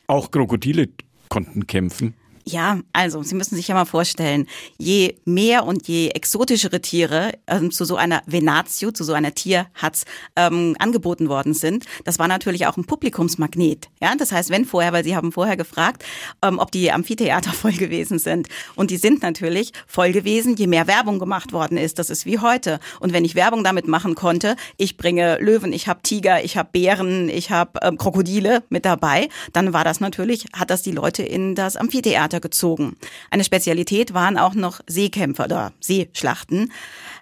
Auch 0.06 0.30
Krokodile 0.30 0.88
konnten 1.28 1.66
kämpfen. 1.66 2.14
Ja, 2.44 2.80
also 2.92 3.22
Sie 3.22 3.36
müssen 3.36 3.54
sich 3.54 3.68
ja 3.68 3.74
mal 3.74 3.84
vorstellen, 3.84 4.48
je 4.76 5.14
mehr 5.24 5.64
und 5.64 5.86
je 5.86 6.08
exotischere 6.08 6.80
Tiere 6.80 7.32
ähm, 7.46 7.70
zu 7.70 7.84
so 7.84 7.96
einer 7.96 8.22
Venatio, 8.26 8.90
zu 8.90 9.04
so 9.04 9.12
einer 9.12 9.34
Tierhatz 9.34 10.04
ähm, 10.34 10.74
angeboten 10.80 11.28
worden 11.28 11.54
sind, 11.54 11.84
das 12.04 12.18
war 12.18 12.26
natürlich 12.26 12.66
auch 12.66 12.76
ein 12.76 12.84
Publikumsmagnet. 12.84 13.88
Ja, 14.00 14.14
das 14.16 14.32
heißt, 14.32 14.50
wenn 14.50 14.64
vorher, 14.64 14.92
weil 14.92 15.04
Sie 15.04 15.14
haben 15.14 15.30
vorher 15.30 15.56
gefragt, 15.56 16.04
ähm, 16.42 16.58
ob 16.58 16.72
die 16.72 16.90
Amphitheater 16.90 17.52
voll 17.52 17.72
gewesen 17.72 18.18
sind. 18.18 18.48
Und 18.74 18.90
die 18.90 18.96
sind 18.96 19.22
natürlich 19.22 19.72
voll 19.86 20.10
gewesen, 20.10 20.56
je 20.56 20.66
mehr 20.66 20.88
Werbung 20.88 21.20
gemacht 21.20 21.52
worden 21.52 21.78
ist. 21.78 22.00
Das 22.00 22.10
ist 22.10 22.26
wie 22.26 22.40
heute. 22.40 22.80
Und 22.98 23.12
wenn 23.12 23.24
ich 23.24 23.36
Werbung 23.36 23.62
damit 23.62 23.86
machen 23.86 24.16
konnte, 24.16 24.56
ich 24.78 24.96
bringe 24.96 25.38
Löwen, 25.40 25.72
ich 25.72 25.86
habe 25.86 26.02
Tiger, 26.02 26.44
ich 26.44 26.56
habe 26.56 26.70
Bären, 26.72 27.28
ich 27.28 27.50
habe 27.50 27.78
ähm, 27.82 27.98
Krokodile 27.98 28.64
mit 28.68 28.84
dabei, 28.84 29.28
dann 29.52 29.72
war 29.72 29.84
das 29.84 30.00
natürlich, 30.00 30.46
hat 30.52 30.70
das 30.70 30.82
die 30.82 30.90
Leute 30.90 31.22
in 31.22 31.54
das 31.54 31.76
Amphitheater 31.76 32.31
Theater. 32.40 32.92
Eine 33.30 33.44
Spezialität 33.44 34.14
waren 34.14 34.38
auch 34.38 34.54
noch 34.54 34.80
Seekämpfer 34.86 35.44
oder 35.44 35.72
Seeschlachten. 35.80 36.72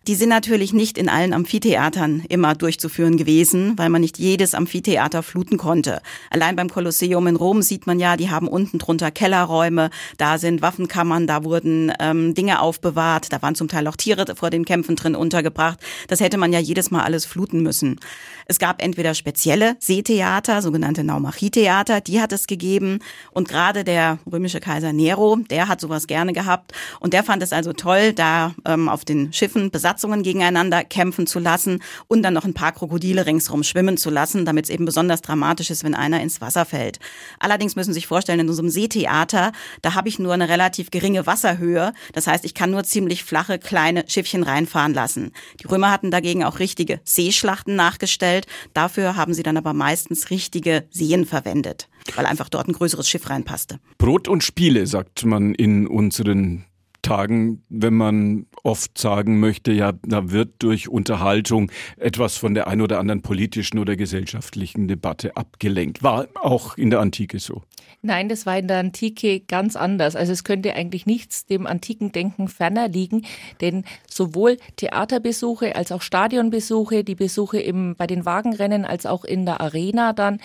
Die 0.07 0.15
sind 0.15 0.31
natürlich 0.31 0.73
nicht 0.73 0.97
in 0.97 1.11
allen 1.11 1.35
Amphitheatern 1.35 2.25
immer 2.31 2.55
durchzuführen 2.55 3.19
gewesen, 3.19 3.77
weil 3.77 3.91
man 3.91 4.01
nicht 4.01 4.19
jedes 4.19 4.55
Amphitheater 4.55 5.23
fluten 5.23 5.59
konnte. 5.59 6.01
Allein 6.31 6.57
beim 6.57 6.71
Kolosseum 6.71 7.27
in 7.27 7.37
Rom 7.37 7.61
sieht 7.61 7.87
man 7.87 8.01
ja, 8.01 8.17
die 8.17 8.31
haben 8.31 8.49
unten 8.49 8.79
drunter 8.79 9.11
Kellerräume, 9.11 9.91
da 10.17 10.39
sind 10.39 10.63
Waffenkammern, 10.63 11.27
da 11.27 11.45
wurden 11.45 11.93
ähm, 12.01 12.35
Dinge 12.35 12.63
aufbewahrt, 12.63 13.31
da 13.31 13.43
waren 13.43 13.55
zum 13.55 13.69
Teil 13.69 13.87
auch 13.89 13.97
Tiere 13.97 14.25
vor 14.37 14.49
den 14.49 14.65
Kämpfen 14.65 14.97
drin 14.97 15.15
untergebracht. 15.15 15.79
Das 16.09 16.21
hätte 16.21 16.39
man 16.39 16.55
ja 16.55 16.61
jedes 16.61 16.91
Mal 16.91 17.03
alles 17.03 17.27
fluten 17.27 17.63
müssen. 17.63 18.01
Es 18.47 18.59
gab 18.59 18.83
entweder 18.83 19.15
spezielle 19.15 19.77
Seetheater, 19.81 20.63
sogenannte 20.63 21.05
Naumachietheater, 21.05 22.01
die 22.01 22.21
hat 22.21 22.33
es 22.33 22.47
gegeben. 22.47 23.01
Und 23.33 23.49
gerade 23.49 23.85
der 23.85 24.19
römische 24.31 24.61
Kaiser 24.61 24.93
Nero, 24.93 25.37
der 25.51 25.69
hat 25.69 25.81
sowas 25.81 26.07
gerne 26.07 26.33
gehabt. 26.33 26.73
Und 27.01 27.13
der 27.13 27.23
fand 27.23 27.43
es 27.43 27.53
also 27.53 27.75
toll, 27.75 28.13
da 28.13 28.55
ähm, 28.65 28.89
auf 28.89 29.05
den 29.05 29.33
Schiffen 29.33 29.71
Besatzungen 29.91 30.23
gegeneinander 30.23 30.85
kämpfen 30.85 31.27
zu 31.27 31.41
lassen 31.41 31.83
und 32.07 32.23
dann 32.23 32.33
noch 32.33 32.45
ein 32.45 32.55
paar 32.55 32.71
Krokodile 32.71 33.27
ringsrum 33.27 33.65
schwimmen 33.65 33.97
zu 33.97 34.09
lassen, 34.09 34.45
damit 34.45 34.67
es 34.67 34.71
eben 34.71 34.85
besonders 34.85 35.21
dramatisch 35.21 35.69
ist, 35.69 35.83
wenn 35.83 35.97
einer 35.97 36.21
ins 36.21 36.41
Wasser 36.41 36.65
fällt. 36.65 37.01
Allerdings 37.41 37.75
müssen 37.75 37.93
Sie 37.93 37.95
sich 37.95 38.07
vorstellen, 38.07 38.39
in 38.39 38.49
unserem 38.49 38.69
Seetheater, 38.69 39.51
da 39.83 39.95
habe 39.95 40.09
ich 40.09 40.21
nur 40.21 40.33
eine 40.33 40.49
relativ 40.49 40.93
geringe 40.93 41.27
Wasserhöhe. 41.27 41.93
Das 42.13 42.29
heißt, 42.29 42.45
ich 42.45 42.55
kann 42.55 42.71
nur 42.71 42.85
ziemlich 42.85 43.25
flache, 43.25 43.59
kleine 43.59 44.05
Schiffchen 44.07 44.45
reinfahren 44.45 44.95
lassen. 44.95 45.33
Die 45.61 45.67
Römer 45.67 45.91
hatten 45.91 46.13
dagegen 46.13 46.45
auch 46.45 46.61
richtige 46.61 47.01
Seeschlachten 47.03 47.75
nachgestellt. 47.75 48.47
Dafür 48.75 49.17
haben 49.17 49.35
sie 49.35 49.43
dann 49.43 49.57
aber 49.57 49.73
meistens 49.73 50.31
richtige 50.31 50.85
Seen 50.91 51.27
verwendet, 51.27 51.89
weil 52.15 52.27
einfach 52.27 52.49
dort 52.49 52.69
ein 52.69 52.75
größeres 52.75 53.09
Schiff 53.09 53.29
reinpasste. 53.29 53.81
Brot 53.99 54.29
und 54.29 54.45
Spiele, 54.45 54.87
sagt 54.87 55.25
man 55.25 55.53
in 55.53 55.89
unseren 55.89 56.65
Tagen, 57.03 57.63
wenn 57.69 57.95
man 57.95 58.47
oft 58.63 58.99
sagen 58.99 59.41
möchte, 59.41 59.73
ja, 59.73 59.93
da 60.03 60.31
wird 60.31 60.55
durch 60.59 60.89
Unterhaltung 60.89 61.71
etwas 61.97 62.37
von 62.37 62.55
der 62.55 62.69
ein 62.69 62.81
oder 62.81 62.99
anderen 62.99 63.23
politischen 63.23 63.79
oder 63.79 63.97
gesellschaftlichen 63.97 64.89
Debatte 64.89 65.37
abgelenkt. 65.37 66.03
War 66.03 66.29
auch 66.35 66.77
in 66.77 66.91
der 66.91 67.01
Antike 67.01 67.39
so. 67.39 67.63
Nein, 68.03 68.31
das 68.31 68.47
war 68.47 68.57
in 68.57 68.67
der 68.67 68.79
Antike 68.79 69.41
ganz 69.41 69.77
anders. 69.77 70.17
Also 70.17 70.33
es 70.33 70.43
könnte 70.43 70.75
eigentlich 70.75 71.05
nichts 71.05 71.45
dem 71.45 71.67
antiken 71.67 72.13
Denken 72.13 72.49
ferner 72.49 72.89
liegen, 72.89 73.27
denn 73.61 73.85
sowohl 74.09 74.57
Theaterbesuche 74.77 75.77
als 75.77 75.93
auch 75.93 76.01
Stadionbesuche, 76.01 77.05
die 77.05 77.15
Besuche 77.15 77.61
im, 77.61 77.97
bei 77.97 78.07
den 78.07 78.25
Wagenrennen 78.25 78.87
als 78.87 79.05
auch 79.05 79.25
in 79.25 79.45
der 79.45 79.61
Arena 79.61 80.15
dann, 80.15 80.41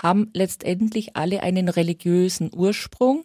haben 0.00 0.30
letztendlich 0.34 1.16
alle 1.16 1.42
einen 1.42 1.68
religiösen 1.68 2.50
Ursprung 2.54 3.24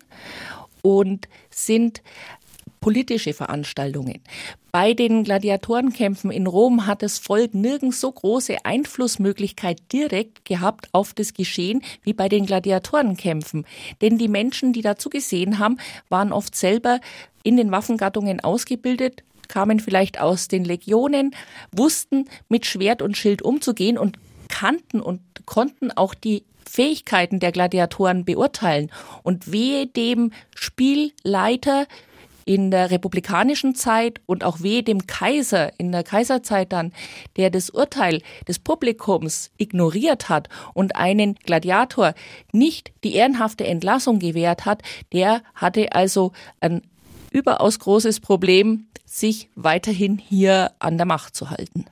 und 0.81 1.27
sind 1.49 2.01
politische 2.85 3.33
Veranstaltungen. 3.33 4.21
Bei 4.71 4.93
den 4.93 5.23
Gladiatorenkämpfen 5.23 6.29
in 6.29 6.45
Rom 6.45 6.85
hat 6.85 7.01
das 7.01 7.17
Volk 7.17 7.55
nirgends 7.55 7.99
so 7.99 8.11
große 8.11 8.57
Einflussmöglichkeit 8.63 9.81
direkt 9.91 10.45
gehabt 10.45 10.89
auf 10.91 11.15
das 11.15 11.33
Geschehen 11.33 11.81
wie 12.03 12.13
bei 12.13 12.29
den 12.29 12.45
Gladiatorenkämpfen. 12.45 13.65
Denn 14.03 14.19
die 14.19 14.27
Menschen, 14.27 14.71
die 14.71 14.83
dazu 14.83 15.09
gesehen 15.09 15.57
haben, 15.57 15.79
waren 16.09 16.31
oft 16.31 16.55
selber 16.55 16.99
in 17.41 17.57
den 17.57 17.71
Waffengattungen 17.71 18.39
ausgebildet, 18.41 19.23
kamen 19.47 19.79
vielleicht 19.79 20.21
aus 20.21 20.47
den 20.47 20.63
Legionen, 20.63 21.31
wussten 21.71 22.29
mit 22.49 22.67
Schwert 22.67 23.01
und 23.01 23.17
Schild 23.17 23.41
umzugehen 23.41 23.97
und 23.97 24.19
kannten 24.47 25.01
und 25.01 25.21
konnten 25.47 25.91
auch 25.91 26.13
die 26.13 26.43
Fähigkeiten 26.69 27.39
der 27.39 27.51
Gladiatoren 27.51 28.25
beurteilen. 28.25 28.91
Und 29.23 29.51
wehe 29.51 29.87
dem 29.87 30.33
Spielleiter, 30.53 31.87
in 32.45 32.69
der 32.69 32.91
republikanischen 32.91 33.75
Zeit 33.75 34.21
und 34.27 34.43
auch 34.43 34.61
wehe 34.61 34.83
dem 34.83 35.07
Kaiser 35.07 35.71
in 35.79 35.91
der 35.91 36.03
Kaiserzeit 36.03 36.71
dann, 36.71 36.93
der 37.37 37.49
das 37.49 37.71
Urteil 37.71 38.21
des 38.47 38.59
Publikums 38.59 39.51
ignoriert 39.57 40.29
hat 40.29 40.47
und 40.73 40.95
einen 40.95 41.35
Gladiator 41.35 42.13
nicht 42.53 42.93
die 43.03 43.15
ehrenhafte 43.15 43.65
Entlassung 43.65 44.19
gewährt 44.19 44.65
hat, 44.65 44.83
der 45.11 45.41
hatte 45.55 45.93
also 45.93 46.31
ein 46.59 46.83
überaus 47.31 47.79
großes 47.79 48.19
Problem, 48.19 48.87
sich 49.05 49.49
weiterhin 49.55 50.17
hier 50.17 50.71
an 50.79 50.97
der 50.97 51.05
Macht 51.05 51.35
zu 51.35 51.49
halten. 51.49 51.85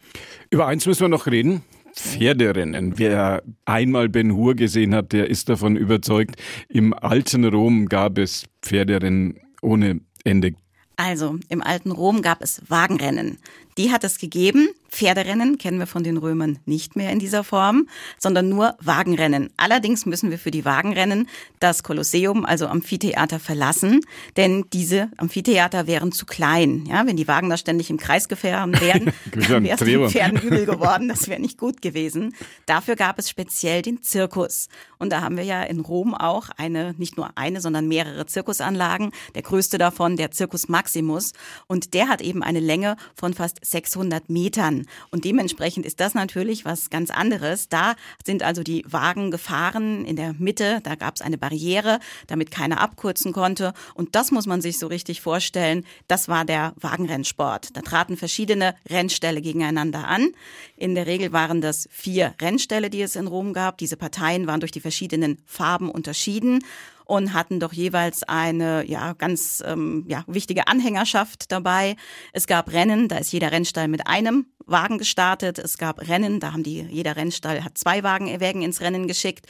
Über 0.50 0.67
eins 0.67 0.86
müssen 0.86 1.01
wir 1.01 1.10
noch 1.10 1.27
reden. 1.27 1.63
Pferderennen. 1.93 2.98
Wer 2.98 3.43
einmal 3.65 4.10
Ben 4.10 4.33
Hur 4.33 4.55
gesehen 4.55 4.95
hat, 4.95 5.13
der 5.13 5.29
ist 5.29 5.50
davon 5.50 5.75
überzeugt, 5.75 6.36
im 6.67 6.93
alten 6.93 7.45
Rom 7.45 7.88
gab 7.88 8.17
es 8.17 8.45
Pferderennen 8.63 9.39
ohne 9.62 10.01
Ende. 10.24 10.53
Also, 10.96 11.39
im 11.50 11.62
alten 11.62 11.92
Rom 11.92 12.22
gab 12.22 12.42
es 12.42 12.62
Wagenrennen. 12.68 13.39
Die 13.77 13.92
hat 13.92 14.03
es 14.03 14.18
gegeben. 14.18 14.70
Pferderennen 14.89 15.58
kennen 15.58 15.80
wir 15.80 15.88
von 15.88 16.03
den 16.03 16.18
Römern 16.18 16.60
nicht 16.65 16.96
mehr 16.96 17.12
in 17.12 17.18
dieser 17.18 17.44
Form, 17.44 17.88
sondern 18.20 18.48
nur 18.50 18.75
Wagenrennen. 18.80 19.50
Allerdings 19.58 20.06
müssen 20.06 20.30
wir 20.30 20.38
für 20.38 20.51
die 20.51 20.65
Wagenrennen 20.65 21.27
das 21.60 21.82
Kolosseum, 21.82 22.46
also 22.46 22.68
Amphitheater, 22.68 23.39
verlassen, 23.39 24.01
denn 24.38 24.65
diese 24.72 25.10
Amphitheater 25.18 25.88
wären 25.88 26.12
zu 26.12 26.27
klein. 26.27 26.86
Ja, 26.86 27.08
wenn 27.08 27.18
die 27.18 27.27
Wagen 27.27 27.50
da 27.50 27.58
ständig 27.58 27.89
im 27.89 27.98
Kreis 27.98 28.27
gefahren 28.27 28.80
wären, 28.80 29.12
wäre 29.34 29.68
es 29.68 29.80
den 29.80 30.10
Pferden 30.10 30.39
übel 30.39 30.65
geworden. 30.68 31.08
Das 31.08 31.27
wäre 31.27 31.42
nicht 31.42 31.58
gut 31.58 31.82
gewesen. 31.82 32.36
Dafür 32.68 32.96
gab 32.96 33.18
es 33.18 33.30
speziell 33.30 33.82
den 33.82 34.03
Zirkus. 34.03 34.68
Und 35.00 35.10
da 35.12 35.22
haben 35.22 35.38
wir 35.38 35.44
ja 35.44 35.63
in 35.63 35.80
Rom 35.80 36.13
auch 36.13 36.50
eine, 36.56 36.94
nicht 37.00 37.18
nur 37.18 37.36
eine, 37.36 37.62
sondern 37.62 37.88
mehrere 37.88 38.27
Zirkusanlagen. 38.27 39.12
Der 39.34 39.42
größte 39.42 39.80
davon, 39.80 40.18
der 40.18 40.32
Circus 40.32 40.70
Maximus. 40.70 41.34
Und 41.65 41.96
der 41.96 42.10
hat 42.10 42.22
eben 42.22 42.44
eine 42.44 42.60
Länge 42.60 42.96
von 43.15 43.34
fast 43.34 43.62
600 43.63 44.29
Metern. 44.29 44.86
Und 45.10 45.25
dementsprechend 45.25 45.86
ist 45.86 46.00
das 46.00 46.13
natürlich 46.13 46.65
was 46.65 46.89
ganz 46.89 47.10
anderes. 47.10 47.70
Da 47.70 47.96
sind 48.25 48.43
also 48.43 48.63
die 48.63 48.86
Wagen 48.88 49.32
gefahren 49.32 50.05
in 50.05 50.15
der 50.15 50.34
Mitte. 50.34 50.79
Da 50.84 50.96
gab 50.96 51.15
es 51.15 51.22
eine 51.22 51.38
Barriere, 51.38 52.00
damit 52.27 52.51
keiner 52.51 52.82
abkürzen 52.82 53.34
konnte. 53.34 53.74
Und 53.93 54.15
das 54.15 54.32
muss 54.32 54.46
man 54.46 54.62
sich 54.62 54.77
so 54.77 54.88
richtig 54.88 55.22
vorstellen. 55.22 55.86
Das 56.08 56.27
war 56.27 56.46
der 56.46 56.74
Wagenrennsport. 56.79 57.75
Da 57.75 57.82
traten 57.82 58.17
verschiedene 58.17 58.75
Rennställe 58.89 59.41
gegeneinander 59.41 60.08
an. 60.08 60.32
In 60.77 60.96
der 60.96 61.08
Regel 61.08 61.32
waren 61.32 61.62
das 61.62 61.88
vier 61.91 62.36
Rennställe, 62.41 62.89
die 62.89 63.01
es 63.01 63.15
in 63.15 63.27
Rom 63.27 63.53
gab. 63.53 63.77
Diese 63.77 63.98
Parteien 63.98 64.48
waren 64.48 64.60
durch 64.60 64.72
die 64.72 64.82
verschiedenen 64.82 65.41
Farben 65.46 65.89
unterschieden 65.89 66.63
und 67.05 67.33
hatten 67.33 67.60
doch 67.60 67.74
jeweils 67.74 68.24
eine 68.24 68.86
ja 68.86 69.13
ganz 69.13 69.63
ähm, 69.65 70.05
ja, 70.07 70.24
wichtige 70.27 70.67
Anhängerschaft 70.67 71.51
dabei. 71.51 71.95
Es 72.31 72.48
gab 72.48 72.72
Rennen, 72.72 73.07
da 73.07 73.17
ist 73.17 73.31
jeder 73.31 73.51
Rennstall 73.51 73.88
mit 73.88 74.07
einem 74.07 74.48
Wagen 74.65 74.98
gestartet. 74.98 75.60
Es 75.60 75.77
gab 75.77 76.07
Rennen, 76.07 76.39
da 76.39 76.53
haben 76.53 76.63
die 76.63 76.81
jeder 76.81 77.15
Rennstall 77.15 77.63
hat 77.63 77.77
zwei 77.77 78.03
Wagenwägen 78.03 78.62
ins 78.62 78.81
Rennen 78.81 79.07
geschickt 79.07 79.48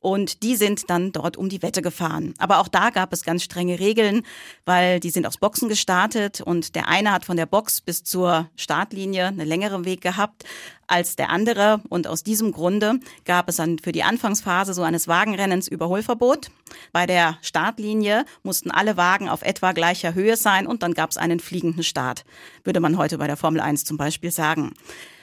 und 0.00 0.44
die 0.44 0.56
sind 0.56 0.88
dann 0.88 1.10
dort 1.10 1.36
um 1.36 1.48
die 1.48 1.62
Wette 1.62 1.82
gefahren. 1.82 2.34
Aber 2.38 2.60
auch 2.60 2.68
da 2.68 2.90
gab 2.90 3.12
es 3.12 3.24
ganz 3.24 3.42
strenge 3.42 3.80
Regeln, 3.80 4.22
weil 4.64 5.00
die 5.00 5.10
sind 5.10 5.26
aus 5.26 5.38
Boxen 5.38 5.68
gestartet 5.68 6.40
und 6.40 6.74
der 6.74 6.88
eine 6.88 7.12
hat 7.12 7.24
von 7.24 7.36
der 7.36 7.46
Box 7.46 7.80
bis 7.80 8.04
zur 8.04 8.48
Startlinie 8.56 9.26
einen 9.26 9.48
längeren 9.48 9.84
Weg 9.84 10.00
gehabt 10.00 10.44
als 10.86 11.16
der 11.16 11.30
andere. 11.30 11.80
Und 11.88 12.06
aus 12.06 12.22
diesem 12.22 12.52
Grunde 12.52 13.00
gab 13.24 13.48
es 13.48 13.56
dann 13.56 13.78
für 13.78 13.92
die 13.92 14.02
Anfangsphase 14.02 14.74
so 14.74 14.82
eines 14.82 15.08
Wagenrennens 15.08 15.68
Überholverbot. 15.68 16.50
Bei 16.92 17.06
der 17.06 17.38
Startlinie 17.42 18.24
mussten 18.42 18.70
alle 18.70 18.96
Wagen 18.96 19.28
auf 19.28 19.42
etwa 19.42 19.72
gleicher 19.72 20.14
Höhe 20.14 20.36
sein 20.36 20.66
und 20.66 20.82
dann 20.82 20.94
gab 20.94 21.10
es 21.10 21.16
einen 21.16 21.40
fliegenden 21.40 21.82
Start, 21.82 22.24
würde 22.64 22.80
man 22.80 22.98
heute 22.98 23.18
bei 23.18 23.26
der 23.26 23.36
Formel 23.36 23.60
1 23.60 23.84
zum 23.84 23.96
Beispiel 23.96 24.30
sagen. 24.30 24.72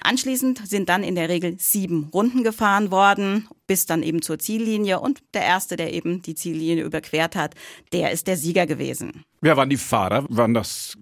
Anschließend 0.01 0.67
sind 0.67 0.89
dann 0.89 1.03
in 1.03 1.15
der 1.15 1.29
Regel 1.29 1.55
sieben 1.57 2.09
Runden 2.13 2.43
gefahren 2.43 2.91
worden, 2.91 3.47
bis 3.67 3.85
dann 3.85 4.03
eben 4.03 4.21
zur 4.21 4.37
Ziellinie. 4.37 4.99
Und 4.99 5.23
der 5.33 5.43
Erste, 5.43 5.77
der 5.77 5.93
eben 5.93 6.21
die 6.21 6.35
Ziellinie 6.35 6.83
überquert 6.83 7.35
hat, 7.35 7.55
der 7.93 8.11
ist 8.11 8.27
der 8.27 8.35
Sieger 8.35 8.65
gewesen. 8.65 9.23
Wer 9.39 9.55
waren 9.55 9.69
die 9.69 9.77
Fahrer? 9.77 10.25
Waren 10.29 10.53
das 10.53 10.97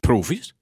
Profis? 0.00 0.55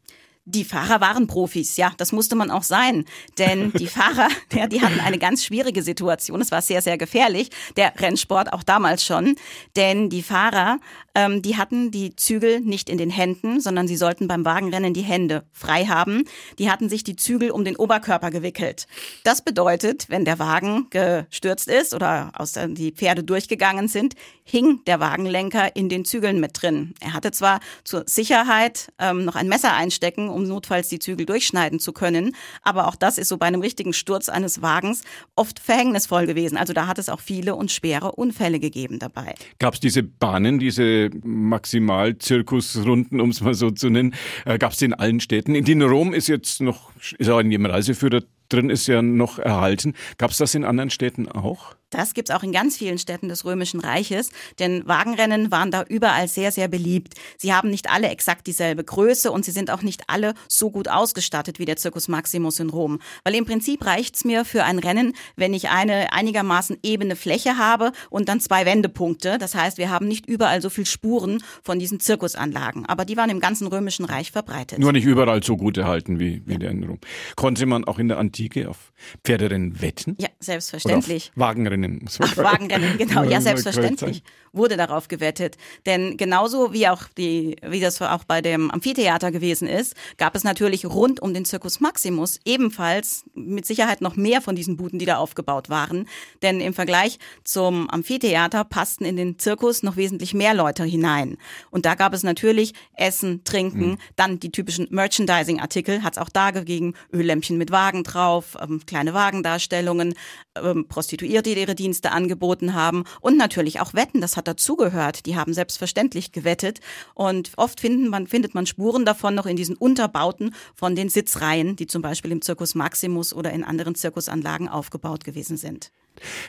Die 0.46 0.64
Fahrer 0.64 1.00
waren 1.00 1.26
Profis, 1.26 1.78
ja, 1.78 1.92
das 1.96 2.12
musste 2.12 2.36
man 2.36 2.50
auch 2.50 2.64
sein. 2.64 3.06
Denn 3.38 3.72
die 3.72 3.86
Fahrer, 3.86 4.28
ja, 4.52 4.66
die 4.66 4.82
hatten 4.82 5.00
eine 5.00 5.18
ganz 5.18 5.42
schwierige 5.42 5.82
Situation. 5.82 6.38
Es 6.42 6.50
war 6.50 6.60
sehr, 6.60 6.82
sehr 6.82 6.98
gefährlich, 6.98 7.48
der 7.78 7.98
Rennsport 7.98 8.52
auch 8.52 8.62
damals 8.62 9.02
schon. 9.02 9.36
Denn 9.74 10.10
die 10.10 10.22
Fahrer, 10.22 10.80
ähm, 11.14 11.40
die 11.40 11.56
hatten 11.56 11.90
die 11.90 12.14
Zügel 12.14 12.60
nicht 12.60 12.90
in 12.90 12.98
den 12.98 13.08
Händen, 13.08 13.58
sondern 13.60 13.88
sie 13.88 13.96
sollten 13.96 14.28
beim 14.28 14.44
Wagenrennen 14.44 14.92
die 14.92 15.00
Hände 15.00 15.44
frei 15.52 15.86
haben. 15.86 16.24
Die 16.58 16.70
hatten 16.70 16.90
sich 16.90 17.04
die 17.04 17.16
Zügel 17.16 17.50
um 17.50 17.64
den 17.64 17.76
Oberkörper 17.76 18.30
gewickelt. 18.30 18.86
Das 19.22 19.40
bedeutet, 19.40 20.10
wenn 20.10 20.26
der 20.26 20.38
Wagen 20.38 20.88
gestürzt 20.90 21.68
ist 21.68 21.94
oder 21.94 22.32
aus 22.34 22.52
der, 22.52 22.68
die 22.68 22.92
Pferde 22.92 23.24
durchgegangen 23.24 23.88
sind, 23.88 24.14
hing 24.44 24.80
der 24.86 25.00
Wagenlenker 25.00 25.74
in 25.74 25.88
den 25.88 26.04
Zügeln 26.04 26.38
mit 26.38 26.60
drin. 26.60 26.94
Er 27.00 27.14
hatte 27.14 27.32
zwar 27.32 27.60
zur 27.82 28.04
Sicherheit 28.06 28.92
ähm, 28.98 29.24
noch 29.24 29.36
ein 29.36 29.48
Messer 29.48 29.72
einstecken 29.72 30.33
um 30.34 30.44
notfalls 30.44 30.88
die 30.88 30.98
Zügel 30.98 31.24
durchschneiden 31.26 31.78
zu 31.78 31.92
können. 31.92 32.34
Aber 32.62 32.88
auch 32.88 32.96
das 32.96 33.18
ist 33.18 33.28
so 33.28 33.38
bei 33.38 33.46
einem 33.46 33.60
richtigen 33.60 33.92
Sturz 33.92 34.28
eines 34.28 34.60
Wagens 34.60 35.04
oft 35.36 35.58
verhängnisvoll 35.58 36.26
gewesen. 36.26 36.58
Also 36.58 36.72
da 36.72 36.86
hat 36.86 36.98
es 36.98 37.08
auch 37.08 37.20
viele 37.20 37.54
und 37.54 37.70
schwere 37.70 38.12
Unfälle 38.12 38.60
gegeben 38.60 38.98
dabei. 38.98 39.34
Gab 39.58 39.74
es 39.74 39.80
diese 39.80 40.02
Bahnen, 40.02 40.58
diese 40.58 41.10
Maximal-Zirkusrunden, 41.22 43.20
um 43.20 43.30
es 43.30 43.40
mal 43.40 43.54
so 43.54 43.70
zu 43.70 43.88
nennen, 43.88 44.14
äh, 44.44 44.58
gab 44.58 44.72
es 44.72 44.82
in 44.82 44.92
allen 44.94 45.20
Städten? 45.20 45.54
In 45.54 45.82
Rom 45.82 46.12
ist 46.12 46.28
jetzt 46.28 46.60
noch, 46.60 46.90
ist 47.18 47.30
auch 47.30 47.40
in 47.40 47.50
jedem 47.50 47.66
Reiseführer 47.66 48.22
drin, 48.48 48.70
ist 48.70 48.86
ja 48.86 49.02
noch 49.02 49.38
erhalten. 49.38 49.94
Gab 50.18 50.30
es 50.30 50.38
das 50.38 50.54
in 50.54 50.64
anderen 50.64 50.90
Städten 50.90 51.28
auch? 51.28 51.74
Das 51.90 52.14
gibt's 52.14 52.30
auch 52.30 52.42
in 52.42 52.52
ganz 52.52 52.76
vielen 52.76 52.98
Städten 52.98 53.28
des 53.28 53.44
Römischen 53.44 53.80
Reiches, 53.80 54.30
denn 54.58 54.86
Wagenrennen 54.86 55.50
waren 55.50 55.70
da 55.70 55.84
überall 55.88 56.28
sehr, 56.28 56.50
sehr 56.50 56.68
beliebt. 56.68 57.14
Sie 57.38 57.52
haben 57.52 57.70
nicht 57.70 57.90
alle 57.90 58.08
exakt 58.08 58.46
dieselbe 58.46 58.82
Größe 58.82 59.30
und 59.30 59.44
sie 59.44 59.52
sind 59.52 59.70
auch 59.70 59.82
nicht 59.82 60.04
alle 60.08 60.34
so 60.48 60.70
gut 60.70 60.88
ausgestattet 60.88 61.58
wie 61.58 61.64
der 61.64 61.76
Circus 61.76 62.08
Maximus 62.08 62.58
in 62.58 62.70
Rom. 62.70 63.00
Weil 63.22 63.34
im 63.34 63.44
Prinzip 63.44 63.86
reicht's 63.86 64.24
mir 64.24 64.44
für 64.44 64.64
ein 64.64 64.78
Rennen, 64.78 65.14
wenn 65.36 65.54
ich 65.54 65.68
eine 65.68 66.12
einigermaßen 66.12 66.78
ebene 66.82 67.16
Fläche 67.16 67.58
habe 67.58 67.92
und 68.10 68.28
dann 68.28 68.40
zwei 68.40 68.66
Wendepunkte. 68.66 69.38
Das 69.38 69.54
heißt, 69.54 69.78
wir 69.78 69.90
haben 69.90 70.08
nicht 70.08 70.26
überall 70.26 70.60
so 70.62 70.70
viel 70.70 70.86
Spuren 70.86 71.42
von 71.62 71.78
diesen 71.78 72.00
Zirkusanlagen. 72.00 72.86
Aber 72.86 73.04
die 73.04 73.16
waren 73.16 73.30
im 73.30 73.40
ganzen 73.40 73.66
Römischen 73.66 74.04
Reich 74.04 74.32
verbreitet. 74.32 74.78
Nur 74.78 74.92
nicht 74.92 75.04
überall 75.04 75.42
so 75.42 75.56
gut 75.56 75.78
erhalten 75.78 76.18
wie, 76.18 76.42
wie 76.46 76.58
der 76.58 76.70
in 76.70 76.84
Rom. 76.84 76.98
Konnte 77.36 77.66
man 77.66 77.84
auch 77.84 77.98
in 77.98 78.08
der 78.08 78.18
Antike 78.18 78.68
auf 78.68 78.92
Pferderennen 79.24 79.80
wetten? 79.80 80.16
Ja, 80.20 80.28
selbstverständlich. 80.44 81.32
Oder 81.36 81.44
auf 81.44 81.48
Wagenrennen 81.48 81.74
Wagenrennen. 81.74 82.08
Ach, 82.20 82.36
Wagenrennen, 82.36 82.98
genau. 82.98 83.24
Ja, 83.24 83.40
selbstverständlich 83.40 84.22
wurde 84.52 84.76
darauf 84.76 85.08
gewettet. 85.08 85.56
Denn 85.84 86.16
genauso 86.16 86.72
wie 86.72 86.88
auch 86.88 87.04
die, 87.18 87.56
wie 87.62 87.80
das 87.80 88.00
auch 88.00 88.24
bei 88.24 88.40
dem 88.40 88.70
Amphitheater 88.70 89.32
gewesen 89.32 89.68
ist, 89.68 89.94
gab 90.16 90.34
es 90.36 90.44
natürlich 90.44 90.86
rund 90.86 91.20
um 91.20 91.34
den 91.34 91.44
Circus 91.44 91.80
Maximus 91.80 92.38
ebenfalls 92.44 93.24
mit 93.34 93.66
Sicherheit 93.66 94.00
noch 94.00 94.16
mehr 94.16 94.40
von 94.40 94.54
diesen 94.54 94.76
Buden, 94.76 94.98
die 94.98 95.06
da 95.06 95.16
aufgebaut 95.16 95.70
waren. 95.70 96.06
Denn 96.42 96.60
im 96.60 96.72
Vergleich 96.72 97.18
zum 97.42 97.90
Amphitheater 97.90 98.64
passten 98.64 99.04
in 99.04 99.16
den 99.16 99.38
Zirkus 99.38 99.82
noch 99.82 99.96
wesentlich 99.96 100.34
mehr 100.34 100.54
Leute 100.54 100.84
hinein. 100.84 101.36
Und 101.70 101.84
da 101.84 101.94
gab 101.94 102.14
es 102.14 102.22
natürlich 102.22 102.74
Essen, 102.94 103.42
Trinken, 103.44 103.90
mhm. 103.90 103.98
dann 104.16 104.38
die 104.38 104.52
typischen 104.52 104.86
Merchandising-Artikel, 104.90 106.02
hat 106.02 106.12
es 106.12 106.18
auch 106.18 106.28
da 106.28 106.52
gegeben, 106.52 106.94
Öllämpchen 107.12 107.58
mit 107.58 107.70
Wagen 107.70 108.04
drauf, 108.04 108.56
ähm, 108.60 108.80
kleine 108.86 109.14
Wagendarstellungen, 109.14 110.14
ähm, 110.60 110.86
Prostituierte, 110.88 111.54
die 111.54 111.60
ihre 111.60 111.74
Dienste 111.74 112.12
angeboten 112.12 112.74
haben 112.74 113.04
und 113.20 113.36
natürlich 113.36 113.80
auch 113.80 113.94
Wetten, 113.94 114.20
das 114.20 114.36
hat 114.36 114.48
dazugehört. 114.48 115.26
Die 115.26 115.36
haben 115.36 115.54
selbstverständlich 115.54 116.32
gewettet 116.32 116.80
und 117.14 117.52
oft 117.56 117.80
finden 117.80 118.08
man, 118.08 118.26
findet 118.26 118.54
man 118.54 118.66
Spuren 118.66 119.04
davon 119.04 119.34
noch 119.34 119.46
in 119.46 119.56
diesen 119.56 119.76
Unterbauten 119.76 120.54
von 120.74 120.96
den 120.96 121.08
Sitzreihen, 121.08 121.76
die 121.76 121.86
zum 121.86 122.02
Beispiel 122.02 122.32
im 122.32 122.42
Circus 122.42 122.74
Maximus 122.74 123.32
oder 123.32 123.52
in 123.52 123.64
anderen 123.64 123.94
Zirkusanlagen 123.94 124.68
aufgebaut 124.68 125.24
gewesen 125.24 125.56
sind. 125.56 125.90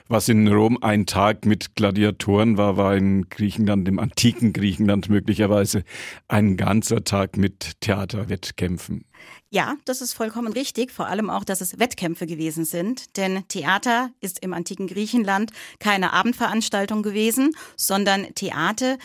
Was 0.07 0.29
in 0.29 0.47
Rom 0.47 0.77
ein 0.81 1.05
Tag 1.05 1.45
mit 1.45 1.75
Gladiatoren 1.75 2.57
war, 2.57 2.77
war 2.77 2.95
in 2.95 3.29
Griechenland, 3.29 3.87
im 3.87 3.99
antiken 3.99 4.53
Griechenland 4.53 5.09
möglicherweise 5.09 5.83
ein 6.27 6.57
ganzer 6.57 7.03
Tag 7.03 7.37
mit 7.37 7.81
Theaterwettkämpfen. 7.81 9.05
Ja, 9.49 9.75
das 9.85 10.01
ist 10.01 10.13
vollkommen 10.13 10.51
richtig. 10.51 10.91
Vor 10.91 11.07
allem 11.07 11.29
auch, 11.29 11.43
dass 11.43 11.61
es 11.61 11.79
Wettkämpfe 11.79 12.25
gewesen 12.27 12.65
sind. 12.65 13.17
Denn 13.17 13.47
Theater 13.47 14.09
ist 14.21 14.39
im 14.39 14.53
antiken 14.53 14.87
Griechenland 14.87 15.51
keine 15.79 16.13
Abendveranstaltung 16.13 17.03
gewesen, 17.03 17.55
sondern 17.75 18.33
Theater 18.35 18.97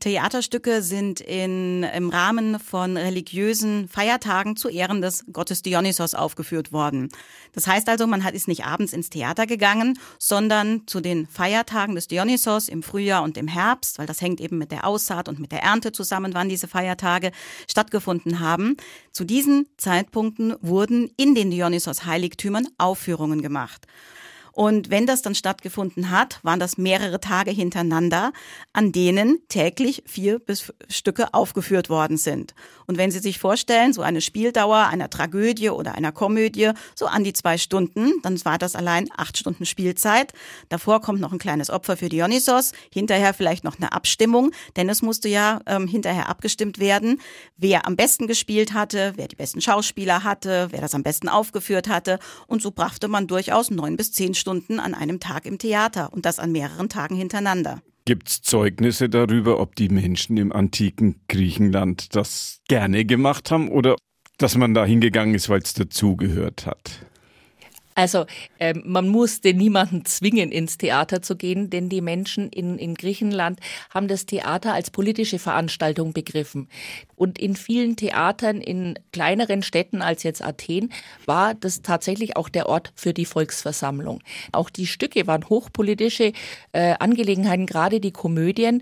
Theaterstücke 0.00 0.82
sind 0.82 1.20
in, 1.20 1.82
im 1.82 2.10
Rahmen 2.10 2.58
von 2.58 2.96
religiösen 2.96 3.88
Feiertagen 3.88 4.56
zu 4.56 4.68
Ehren 4.68 5.00
des 5.00 5.24
Gottes 5.32 5.62
Dionysos 5.62 6.14
aufgeführt 6.14 6.72
worden. 6.72 7.08
Das 7.52 7.66
heißt 7.66 7.88
also, 7.88 8.06
man 8.06 8.24
hat, 8.24 8.34
ist 8.34 8.48
nicht 8.48 8.64
abends 8.64 8.92
ins 8.92 9.10
Theater 9.10 9.46
gegangen, 9.46 9.98
sondern 10.18 10.86
zu 10.86 11.00
den 11.00 11.26
Feiertagen 11.26 11.94
des 11.94 12.08
Dionysos 12.08 12.68
im 12.68 12.82
Frühjahr 12.82 13.22
und 13.22 13.36
im 13.36 13.48
Herbst, 13.48 13.98
weil 13.98 14.06
das 14.06 14.20
hängt 14.20 14.40
eben 14.40 14.58
mit 14.58 14.72
der 14.72 14.86
Aussaat 14.86 15.28
und 15.28 15.38
mit 15.38 15.52
der 15.52 15.62
Ernte 15.62 15.92
zusammen, 15.92 16.34
wann 16.34 16.48
diese 16.48 16.68
Feiertage 16.68 17.32
stattgefunden 17.68 18.40
haben. 18.40 18.76
Zu 19.12 19.24
diesen 19.24 19.66
Zeitpunkten 19.76 20.54
wurden 20.60 21.10
in 21.16 21.34
den 21.34 21.50
Dionysos-Heiligtümern 21.50 22.68
Aufführungen 22.78 23.42
gemacht. 23.42 23.86
Und 24.58 24.90
wenn 24.90 25.06
das 25.06 25.22
dann 25.22 25.36
stattgefunden 25.36 26.10
hat, 26.10 26.40
waren 26.42 26.58
das 26.58 26.78
mehrere 26.78 27.20
Tage 27.20 27.52
hintereinander, 27.52 28.32
an 28.72 28.90
denen 28.90 29.38
täglich 29.48 30.02
vier 30.04 30.40
bis 30.40 30.72
Stücke 30.88 31.32
aufgeführt 31.32 31.90
worden 31.90 32.16
sind. 32.16 32.56
Und 32.88 32.98
wenn 32.98 33.12
Sie 33.12 33.20
sich 33.20 33.38
vorstellen, 33.38 33.92
so 33.92 34.02
eine 34.02 34.20
Spieldauer 34.20 34.88
einer 34.88 35.10
Tragödie 35.10 35.70
oder 35.70 35.94
einer 35.94 36.10
Komödie, 36.10 36.72
so 36.96 37.06
an 37.06 37.22
die 37.22 37.34
zwei 37.34 37.56
Stunden, 37.56 38.14
dann 38.22 38.44
war 38.44 38.58
das 38.58 38.74
allein 38.74 39.08
acht 39.16 39.38
Stunden 39.38 39.64
Spielzeit. 39.64 40.32
Davor 40.70 41.02
kommt 41.02 41.20
noch 41.20 41.30
ein 41.30 41.38
kleines 41.38 41.70
Opfer 41.70 41.96
für 41.96 42.08
Dionysos, 42.08 42.72
hinterher 42.92 43.34
vielleicht 43.34 43.62
noch 43.62 43.76
eine 43.76 43.92
Abstimmung, 43.92 44.50
denn 44.74 44.88
es 44.88 45.02
musste 45.02 45.28
ja 45.28 45.60
ähm, 45.66 45.86
hinterher 45.86 46.28
abgestimmt 46.28 46.80
werden, 46.80 47.20
wer 47.56 47.86
am 47.86 47.94
besten 47.94 48.26
gespielt 48.26 48.72
hatte, 48.72 49.12
wer 49.14 49.28
die 49.28 49.36
besten 49.36 49.60
Schauspieler 49.60 50.24
hatte, 50.24 50.66
wer 50.72 50.80
das 50.80 50.96
am 50.96 51.04
besten 51.04 51.28
aufgeführt 51.28 51.86
hatte. 51.86 52.18
Und 52.48 52.60
so 52.60 52.72
brachte 52.72 53.06
man 53.06 53.28
durchaus 53.28 53.70
neun 53.70 53.96
bis 53.96 54.10
zehn 54.10 54.34
Stunden 54.34 54.47
Stunden 54.48 54.80
an 54.80 54.94
einem 54.94 55.20
Tag 55.20 55.44
im 55.44 55.58
Theater 55.58 56.10
und 56.10 56.24
das 56.24 56.38
an 56.38 56.52
mehreren 56.52 56.88
Tagen 56.88 57.14
hintereinander. 57.14 57.82
Gibt 58.06 58.30
es 58.30 58.40
Zeugnisse 58.40 59.10
darüber, 59.10 59.60
ob 59.60 59.76
die 59.76 59.90
Menschen 59.90 60.38
im 60.38 60.52
antiken 60.52 61.20
Griechenland 61.28 62.16
das 62.16 62.62
gerne 62.66 63.04
gemacht 63.04 63.50
haben 63.50 63.68
oder 63.68 63.96
dass 64.38 64.56
man 64.56 64.72
da 64.72 64.86
hingegangen 64.86 65.34
ist, 65.34 65.50
weil 65.50 65.60
es 65.60 65.74
dazugehört 65.74 66.64
hat? 66.64 67.04
Also 67.98 68.26
äh, 68.60 68.74
man 68.84 69.08
musste 69.08 69.52
niemanden 69.54 70.04
zwingen, 70.04 70.52
ins 70.52 70.78
Theater 70.78 71.20
zu 71.20 71.34
gehen, 71.34 71.68
denn 71.68 71.88
die 71.88 72.00
Menschen 72.00 72.48
in, 72.48 72.78
in 72.78 72.94
Griechenland 72.94 73.58
haben 73.92 74.06
das 74.06 74.24
Theater 74.24 74.72
als 74.72 74.90
politische 74.90 75.40
Veranstaltung 75.40 76.12
begriffen. 76.12 76.68
Und 77.16 77.40
in 77.40 77.56
vielen 77.56 77.96
Theatern 77.96 78.60
in 78.60 78.96
kleineren 79.12 79.64
Städten 79.64 80.00
als 80.00 80.22
jetzt 80.22 80.44
Athen 80.44 80.92
war 81.26 81.54
das 81.56 81.82
tatsächlich 81.82 82.36
auch 82.36 82.48
der 82.48 82.68
Ort 82.68 82.92
für 82.94 83.12
die 83.12 83.24
Volksversammlung. 83.24 84.22
Auch 84.52 84.70
die 84.70 84.86
Stücke 84.86 85.26
waren 85.26 85.48
hochpolitische 85.48 86.34
äh, 86.70 86.94
Angelegenheiten, 87.00 87.66
gerade 87.66 87.98
die 87.98 88.12
Komödien 88.12 88.80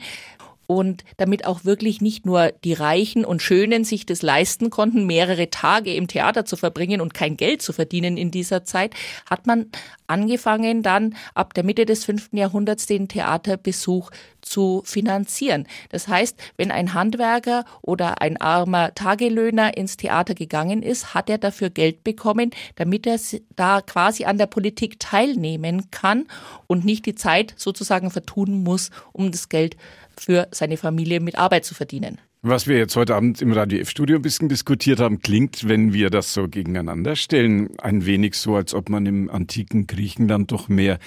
und 0.66 1.04
damit 1.16 1.46
auch 1.46 1.64
wirklich 1.64 2.00
nicht 2.00 2.26
nur 2.26 2.52
die 2.64 2.72
Reichen 2.72 3.24
und 3.24 3.42
Schönen 3.42 3.84
sich 3.84 4.06
das 4.06 4.22
leisten 4.22 4.70
konnten, 4.70 5.06
mehrere 5.06 5.50
Tage 5.50 5.94
im 5.94 6.08
Theater 6.08 6.44
zu 6.44 6.56
verbringen 6.56 7.00
und 7.00 7.14
kein 7.14 7.36
Geld 7.36 7.62
zu 7.62 7.72
verdienen 7.72 8.16
in 8.16 8.30
dieser 8.30 8.64
Zeit, 8.64 8.94
hat 9.28 9.46
man 9.46 9.70
angefangen 10.06 10.82
dann 10.82 11.14
ab 11.34 11.54
der 11.54 11.64
Mitte 11.64 11.86
des 11.86 12.04
fünften 12.04 12.36
Jahrhunderts 12.36 12.86
den 12.86 13.08
Theaterbesuch 13.08 14.10
zu 14.40 14.82
finanzieren. 14.84 15.66
Das 15.90 16.08
heißt, 16.08 16.38
wenn 16.56 16.70
ein 16.70 16.94
Handwerker 16.94 17.64
oder 17.82 18.20
ein 18.20 18.40
armer 18.40 18.94
Tagelöhner 18.94 19.76
ins 19.76 19.96
Theater 19.96 20.34
gegangen 20.34 20.82
ist, 20.82 21.14
hat 21.14 21.28
er 21.28 21.38
dafür 21.38 21.70
Geld 21.70 22.04
bekommen, 22.04 22.50
damit 22.76 23.06
er 23.06 23.18
da 23.56 23.80
quasi 23.80 24.24
an 24.24 24.38
der 24.38 24.46
Politik 24.46 25.00
teilnehmen 25.00 25.90
kann 25.90 26.26
und 26.66 26.84
nicht 26.84 27.06
die 27.06 27.14
Zeit 27.14 27.54
sozusagen 27.56 28.10
vertun 28.10 28.62
muss, 28.62 28.90
um 29.12 29.32
das 29.32 29.48
Geld 29.48 29.76
für 30.18 30.48
seine 30.50 30.76
Familie 30.76 31.20
mit 31.20 31.36
Arbeit 31.36 31.64
zu 31.64 31.74
verdienen. 31.74 32.18
Was 32.42 32.68
wir 32.68 32.78
jetzt 32.78 32.94
heute 32.94 33.16
Abend 33.16 33.42
im 33.42 33.52
Radio 33.52 33.80
F-Studio 33.80 34.16
ein 34.16 34.22
bisschen 34.22 34.48
diskutiert 34.48 35.00
haben, 35.00 35.20
klingt, 35.20 35.68
wenn 35.68 35.92
wir 35.92 36.10
das 36.10 36.32
so 36.32 36.46
gegeneinander 36.46 37.16
stellen, 37.16 37.70
ein 37.78 38.06
wenig 38.06 38.34
so, 38.34 38.54
als 38.54 38.72
ob 38.72 38.88
man 38.88 39.04
im 39.04 39.28
antiken 39.28 39.86
Griechenland 39.88 40.52
doch 40.52 40.68
mehr 40.68 40.98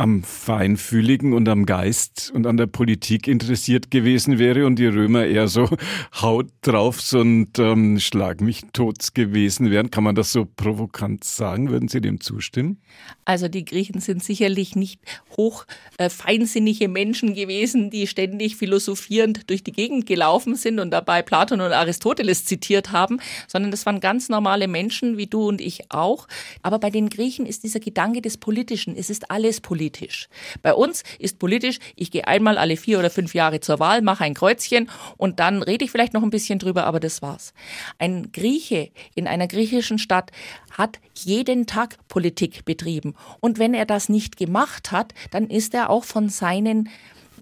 am 0.00 0.22
Feinfühligen 0.22 1.34
und 1.34 1.46
am 1.46 1.66
Geist 1.66 2.32
und 2.34 2.46
an 2.46 2.56
der 2.56 2.66
Politik 2.66 3.28
interessiert 3.28 3.90
gewesen 3.90 4.38
wäre 4.38 4.64
und 4.64 4.76
die 4.78 4.86
Römer 4.86 5.26
eher 5.26 5.46
so 5.46 5.68
Haut 6.22 6.46
drauf 6.62 7.00
und 7.12 7.58
ähm, 7.58 8.00
Schlag 8.00 8.40
mich 8.40 8.62
tot 8.72 9.14
gewesen 9.14 9.70
wären. 9.70 9.90
Kann 9.90 10.02
man 10.02 10.14
das 10.14 10.32
so 10.32 10.46
provokant 10.46 11.24
sagen? 11.24 11.68
Würden 11.68 11.88
Sie 11.88 12.00
dem 12.00 12.18
zustimmen? 12.22 12.80
Also 13.26 13.48
die 13.48 13.62
Griechen 13.62 14.00
sind 14.00 14.24
sicherlich 14.24 14.74
nicht 14.74 15.00
hoch 15.36 15.66
äh, 15.98 16.08
feinsinnige 16.08 16.88
Menschen 16.88 17.34
gewesen, 17.34 17.90
die 17.90 18.06
ständig 18.06 18.56
philosophierend 18.56 19.50
durch 19.50 19.62
die 19.62 19.72
Gegend 19.72 20.06
gelaufen 20.06 20.56
sind 20.56 20.80
und 20.80 20.92
dabei 20.92 21.20
Platon 21.20 21.60
und 21.60 21.72
Aristoteles 21.72 22.46
zitiert 22.46 22.90
haben, 22.90 23.20
sondern 23.48 23.70
das 23.70 23.84
waren 23.84 24.00
ganz 24.00 24.30
normale 24.30 24.66
Menschen 24.66 25.18
wie 25.18 25.26
du 25.26 25.46
und 25.46 25.60
ich 25.60 25.92
auch. 25.92 26.26
Aber 26.62 26.78
bei 26.78 26.88
den 26.88 27.10
Griechen 27.10 27.44
ist 27.44 27.64
dieser 27.64 27.80
Gedanke 27.80 28.22
des 28.22 28.38
Politischen, 28.38 28.96
es 28.96 29.10
ist 29.10 29.30
alles 29.30 29.60
politisch 29.60 29.89
politisch. 29.90 30.28
Bei 30.62 30.74
uns 30.74 31.02
ist 31.18 31.38
politisch, 31.38 31.78
ich 31.96 32.10
gehe 32.10 32.26
einmal 32.26 32.58
alle 32.58 32.76
vier 32.76 32.98
oder 32.98 33.10
fünf 33.10 33.34
Jahre 33.34 33.60
zur 33.60 33.78
Wahl, 33.80 34.02
mache 34.02 34.24
ein 34.24 34.34
Kreuzchen 34.34 34.88
und 35.16 35.40
dann 35.40 35.62
rede 35.62 35.84
ich 35.84 35.90
vielleicht 35.90 36.14
noch 36.14 36.22
ein 36.22 36.30
bisschen 36.30 36.58
drüber, 36.58 36.84
aber 36.84 37.00
das 37.00 37.22
war's. 37.22 37.52
Ein 37.98 38.30
Grieche 38.32 38.90
in 39.14 39.26
einer 39.26 39.48
griechischen 39.48 39.98
Stadt 39.98 40.30
hat 40.76 41.00
jeden 41.14 41.66
Tag 41.66 41.96
Politik 42.08 42.64
betrieben. 42.64 43.14
Und 43.40 43.58
wenn 43.58 43.74
er 43.74 43.86
das 43.86 44.08
nicht 44.08 44.36
gemacht 44.36 44.92
hat, 44.92 45.12
dann 45.30 45.48
ist 45.48 45.74
er 45.74 45.90
auch 45.90 46.04
von 46.04 46.28
seinen 46.28 46.88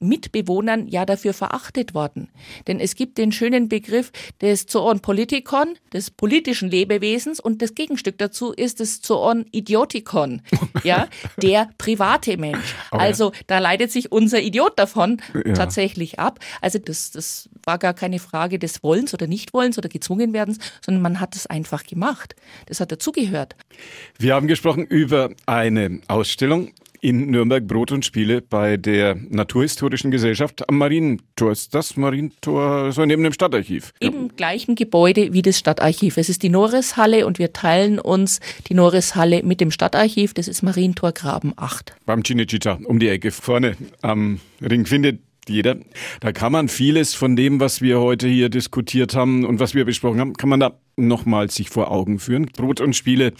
Mitbewohnern 0.01 0.89
ja 0.89 1.05
dafür 1.05 1.35
verachtet 1.35 1.95
worden. 1.95 2.29
Denn 2.67 2.81
es 2.81 2.95
gibt 2.95 3.19
den 3.19 3.33
schönen 3.33 3.69
Begriff 3.69 4.13
des 4.41 4.67
Zoon 4.67 5.01
Politikon, 5.01 5.75
des 5.93 6.11
politischen 6.11 6.71
Lebewesens 6.71 7.41
und 7.41 7.63
das 7.63 7.75
Gegenstück 7.75 8.19
dazu 8.19 8.53
ist 8.53 8.81
das 8.81 9.01
Zoon 9.01 9.47
Idiotikon, 9.53 10.43
ja, 10.85 11.09
der 11.37 11.71
private 11.79 12.37
Mensch. 12.37 12.75
Aber 12.91 13.03
also 13.03 13.33
da 13.47 13.59
leidet 13.59 13.91
sich 13.91 14.13
unser 14.13 14.41
Idiot 14.41 14.79
davon 14.79 15.21
ja. 15.35 15.55
tatsächlich 15.55 16.19
ab. 16.19 16.39
Also 16.61 16.79
das, 16.79 17.11
das 17.11 17.49
war 17.65 17.79
gar 17.79 17.95
keine 17.95 18.19
Frage 18.19 18.59
des 18.59 18.83
Wollens 18.83 19.15
oder 19.15 19.27
Nichtwollens 19.27 19.79
oder 19.79 19.89
Gezwungenwerdens, 19.89 20.59
sondern 20.85 21.03
man 21.03 21.21
hat 21.21 21.37
es 21.37 21.47
einfach 21.47 21.85
gemacht. 21.85 22.35
Das 22.67 22.81
hat 22.81 22.93
dazugehört. 22.93 23.57
Wir 24.19 24.35
haben 24.35 24.47
gesprochen 24.47 24.85
über 24.87 25.31
eine 25.47 26.01
Ausstellung 26.09 26.73
in 27.01 27.31
Nürnberg 27.31 27.67
Brot 27.67 27.93
und 27.93 28.05
Spiele 28.05 28.41
bei 28.41 28.77
der 28.77 29.17
Naturhistorischen 29.17 30.11
Gesellschaft 30.11 30.69
am 30.69 30.79
Marientor. 30.79 31.53
Ist 31.53 31.75
das 31.75 31.97
Marientor 31.97 32.93
so 32.93 33.05
neben 33.05 33.23
dem 33.23 33.33
Stadtarchiv? 33.33 33.93
Im 34.01 34.35
gleichen 34.37 34.75
Gebäude 34.75 35.33
wie 35.33 35.43
das 35.43 35.59
Stadtarchiv. 35.59 36.17
Es 36.17 36.29
ist 36.29 36.43
die 36.43 36.49
Norrishalle 36.49 37.27
und 37.27 37.39
wir 37.39 37.53
teilen 37.53 37.99
uns 37.99 38.41
die 38.69 38.75
Norrishalle 38.75 39.43
mit 39.43 39.61
dem 39.61 39.71
Stadtarchiv. 39.71 40.35
Das 40.35 40.49
ist 40.49 40.63
Marientor 40.63 41.13
Graben 41.13 41.53
8. 41.57 41.95
Beim 42.07 42.23
Cinecittà 42.23 42.83
um 42.85 42.99
die 42.99 43.09
Ecke 43.09 43.31
vorne 43.31 43.77
am 44.03 44.41
Ring 44.61 44.87
findet 44.87 45.21
jeder. 45.49 45.77
Da 46.21 46.33
kann 46.33 46.53
man 46.53 46.69
vieles 46.69 47.15
von 47.15 47.37
dem, 47.37 47.61
was 47.61 47.81
wir 47.81 48.01
heute 48.01 48.29
hier 48.29 48.49
diskutiert 48.49 49.15
haben 49.15 49.45
und 49.45 49.61
was 49.61 49.75
wir 49.75 49.85
besprochen 49.85 50.21
haben, 50.21 50.35
kann 50.35 50.51
man 50.51 50.61
da 50.61 50.79
nochmal 50.97 51.51
sich 51.51 51.71
vor 51.71 51.91
Augen 51.91 52.19
führen. 52.19 52.47
Brot 52.47 52.81
und 52.81 52.95
Spiele. 52.95 53.33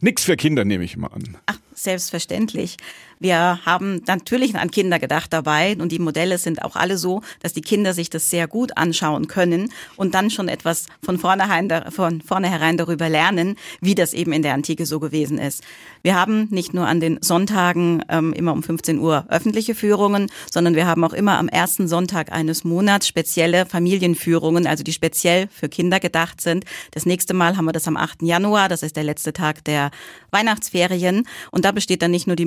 Nix 0.00 0.24
für 0.24 0.36
Kinder, 0.36 0.64
nehme 0.64 0.84
ich 0.84 0.96
mal 0.96 1.08
an. 1.08 1.38
Ach, 1.46 1.58
selbstverständlich. 1.74 2.76
Wir 3.20 3.60
haben 3.64 4.02
natürlich 4.06 4.54
an 4.56 4.70
Kinder 4.70 4.98
gedacht 4.98 5.32
dabei 5.32 5.76
und 5.78 5.90
die 5.90 5.98
Modelle 5.98 6.38
sind 6.38 6.62
auch 6.62 6.76
alle 6.76 6.98
so, 6.98 7.22
dass 7.40 7.52
die 7.52 7.60
Kinder 7.60 7.92
sich 7.92 8.10
das 8.10 8.30
sehr 8.30 8.46
gut 8.46 8.76
anschauen 8.76 9.26
können 9.28 9.72
und 9.96 10.14
dann 10.14 10.30
schon 10.30 10.48
etwas 10.48 10.86
von 11.02 11.18
vornherein, 11.18 11.68
von 11.90 12.20
vornherein 12.20 12.76
darüber 12.76 13.08
lernen, 13.08 13.56
wie 13.80 13.94
das 13.94 14.14
eben 14.14 14.32
in 14.32 14.42
der 14.42 14.54
Antike 14.54 14.86
so 14.86 15.00
gewesen 15.00 15.38
ist. 15.38 15.64
Wir 16.02 16.14
haben 16.14 16.48
nicht 16.50 16.74
nur 16.74 16.86
an 16.86 17.00
den 17.00 17.18
Sonntagen 17.20 18.04
ähm, 18.08 18.32
immer 18.32 18.52
um 18.52 18.62
15 18.62 18.98
Uhr 18.98 19.26
öffentliche 19.28 19.74
Führungen, 19.74 20.30
sondern 20.50 20.76
wir 20.76 20.86
haben 20.86 21.04
auch 21.04 21.12
immer 21.12 21.38
am 21.38 21.48
ersten 21.48 21.88
Sonntag 21.88 22.32
eines 22.32 22.64
Monats 22.64 23.08
spezielle 23.08 23.66
Familienführungen, 23.66 24.66
also 24.66 24.84
die 24.84 24.92
speziell 24.92 25.48
für 25.48 25.68
Kinder 25.68 25.98
gedacht 25.98 26.40
sind. 26.40 26.64
Das 26.92 27.06
nächste 27.06 27.34
Mal 27.34 27.56
haben 27.56 27.64
wir 27.64 27.72
das 27.72 27.88
am 27.88 27.96
8. 27.96 28.22
Januar, 28.22 28.68
das 28.68 28.82
ist 28.82 28.96
der 28.96 29.04
letzte 29.04 29.32
Tag 29.32 29.64
der 29.64 29.90
Weihnachtsferien 30.30 31.26
und 31.50 31.64
da 31.64 31.72
besteht 31.72 32.02
dann 32.02 32.10
nicht 32.10 32.26
nur 32.26 32.36
die 32.36 32.46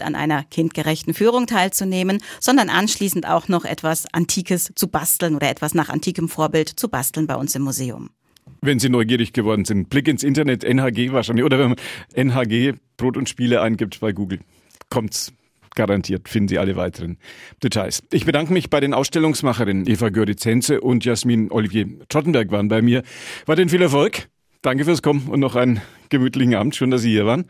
Möglichkeit, 0.00 0.02
an 0.02 0.14
einer 0.14 0.44
kindgerechten 0.44 1.14
Führung 1.14 1.46
teilzunehmen, 1.46 2.18
sondern 2.40 2.68
anschließend 2.68 3.26
auch 3.26 3.48
noch 3.48 3.64
etwas 3.64 4.06
Antikes 4.12 4.72
zu 4.74 4.88
basteln 4.88 5.36
oder 5.36 5.48
etwas 5.48 5.74
nach 5.74 5.88
antikem 5.88 6.28
Vorbild 6.28 6.68
zu 6.68 6.88
basteln 6.88 7.26
bei 7.26 7.36
uns 7.36 7.54
im 7.54 7.62
Museum. 7.62 8.10
Wenn 8.62 8.78
Sie 8.78 8.88
neugierig 8.88 9.32
geworden 9.32 9.64
sind, 9.64 9.88
Blick 9.88 10.08
ins 10.08 10.22
Internet, 10.22 10.64
NHG 10.64 11.12
wahrscheinlich, 11.12 11.44
oder 11.44 11.58
wenn 11.58 11.70
man 11.70 11.78
NHG 12.14 12.74
Brot 12.96 13.16
und 13.16 13.28
Spiele 13.28 13.62
eingibt 13.62 14.00
bei 14.00 14.12
Google, 14.12 14.40
kommt's 14.90 15.32
garantiert, 15.74 16.28
finden 16.28 16.48
Sie 16.48 16.58
alle 16.58 16.76
weiteren 16.76 17.16
Details. 17.62 18.02
Ich 18.12 18.26
bedanke 18.26 18.52
mich 18.52 18.68
bei 18.68 18.80
den 18.80 18.92
Ausstellungsmacherinnen 18.92 19.86
Eva 19.86 20.08
Görizenze 20.10 20.80
und 20.80 21.04
Jasmin 21.04 21.50
Olivier 21.52 21.86
Trottenberg 22.08 22.50
waren 22.50 22.68
bei 22.68 22.82
mir. 22.82 23.02
War 23.46 23.56
denn 23.56 23.68
viel 23.68 23.80
Erfolg? 23.80 24.28
Danke 24.62 24.84
fürs 24.84 25.00
Kommen 25.00 25.28
und 25.28 25.40
noch 25.40 25.56
einen 25.56 25.80
gemütlichen 26.10 26.54
Abend. 26.54 26.76
Schön, 26.76 26.90
dass 26.90 27.02
Sie 27.02 27.10
hier 27.10 27.24
waren. 27.24 27.46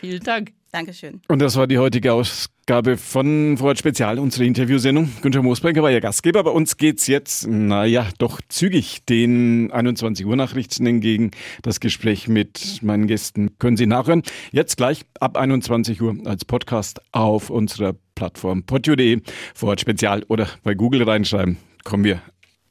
Vielen 0.00 0.24
Dank. 0.24 0.57
Dankeschön. 0.70 1.22
Und 1.28 1.40
das 1.40 1.56
war 1.56 1.66
die 1.66 1.78
heutige 1.78 2.12
Ausgabe 2.12 2.98
von 2.98 3.56
Vorort 3.56 3.78
Spezial, 3.78 4.18
unsere 4.18 4.44
Interviewsendung. 4.44 5.10
Günther 5.22 5.42
Moosberger 5.42 5.82
war 5.82 5.90
ja 5.90 6.00
Gastgeber. 6.00 6.44
Bei 6.44 6.50
uns 6.50 6.76
geht's 6.76 7.06
jetzt, 7.06 7.46
naja, 7.46 8.08
doch 8.18 8.40
zügig 8.48 9.04
den 9.06 9.72
21 9.72 10.26
Uhr 10.26 10.36
Nachrichten 10.36 10.86
entgegen. 10.86 11.30
Das 11.62 11.80
Gespräch 11.80 12.28
mit 12.28 12.82
meinen 12.82 13.06
Gästen 13.06 13.58
können 13.58 13.78
Sie 13.78 13.86
nachhören. 13.86 14.22
Jetzt 14.52 14.76
gleich 14.76 15.06
ab 15.20 15.38
21 15.38 16.02
Uhr 16.02 16.16
als 16.26 16.44
Podcast 16.44 17.00
auf 17.12 17.48
unserer 17.48 17.94
Plattform 18.14 18.64
podio.de, 18.64 19.22
Vorort 19.54 19.80
Spezial 19.80 20.22
oder 20.28 20.48
bei 20.64 20.74
Google 20.74 21.02
reinschreiben. 21.04 21.56
Kommen 21.84 22.04
wir 22.04 22.20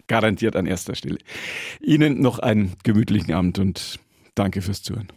garantiert 0.07 0.55
an 0.55 0.67
erster 0.67 0.93
Stelle. 0.95 1.17
Ihnen 1.81 2.21
noch 2.21 2.37
einen 2.39 2.73
gemütlichen 2.83 3.33
Abend 3.33 3.57
und 3.59 3.99
danke 4.35 4.61
fürs 4.61 4.83
Zuhören. 4.83 5.07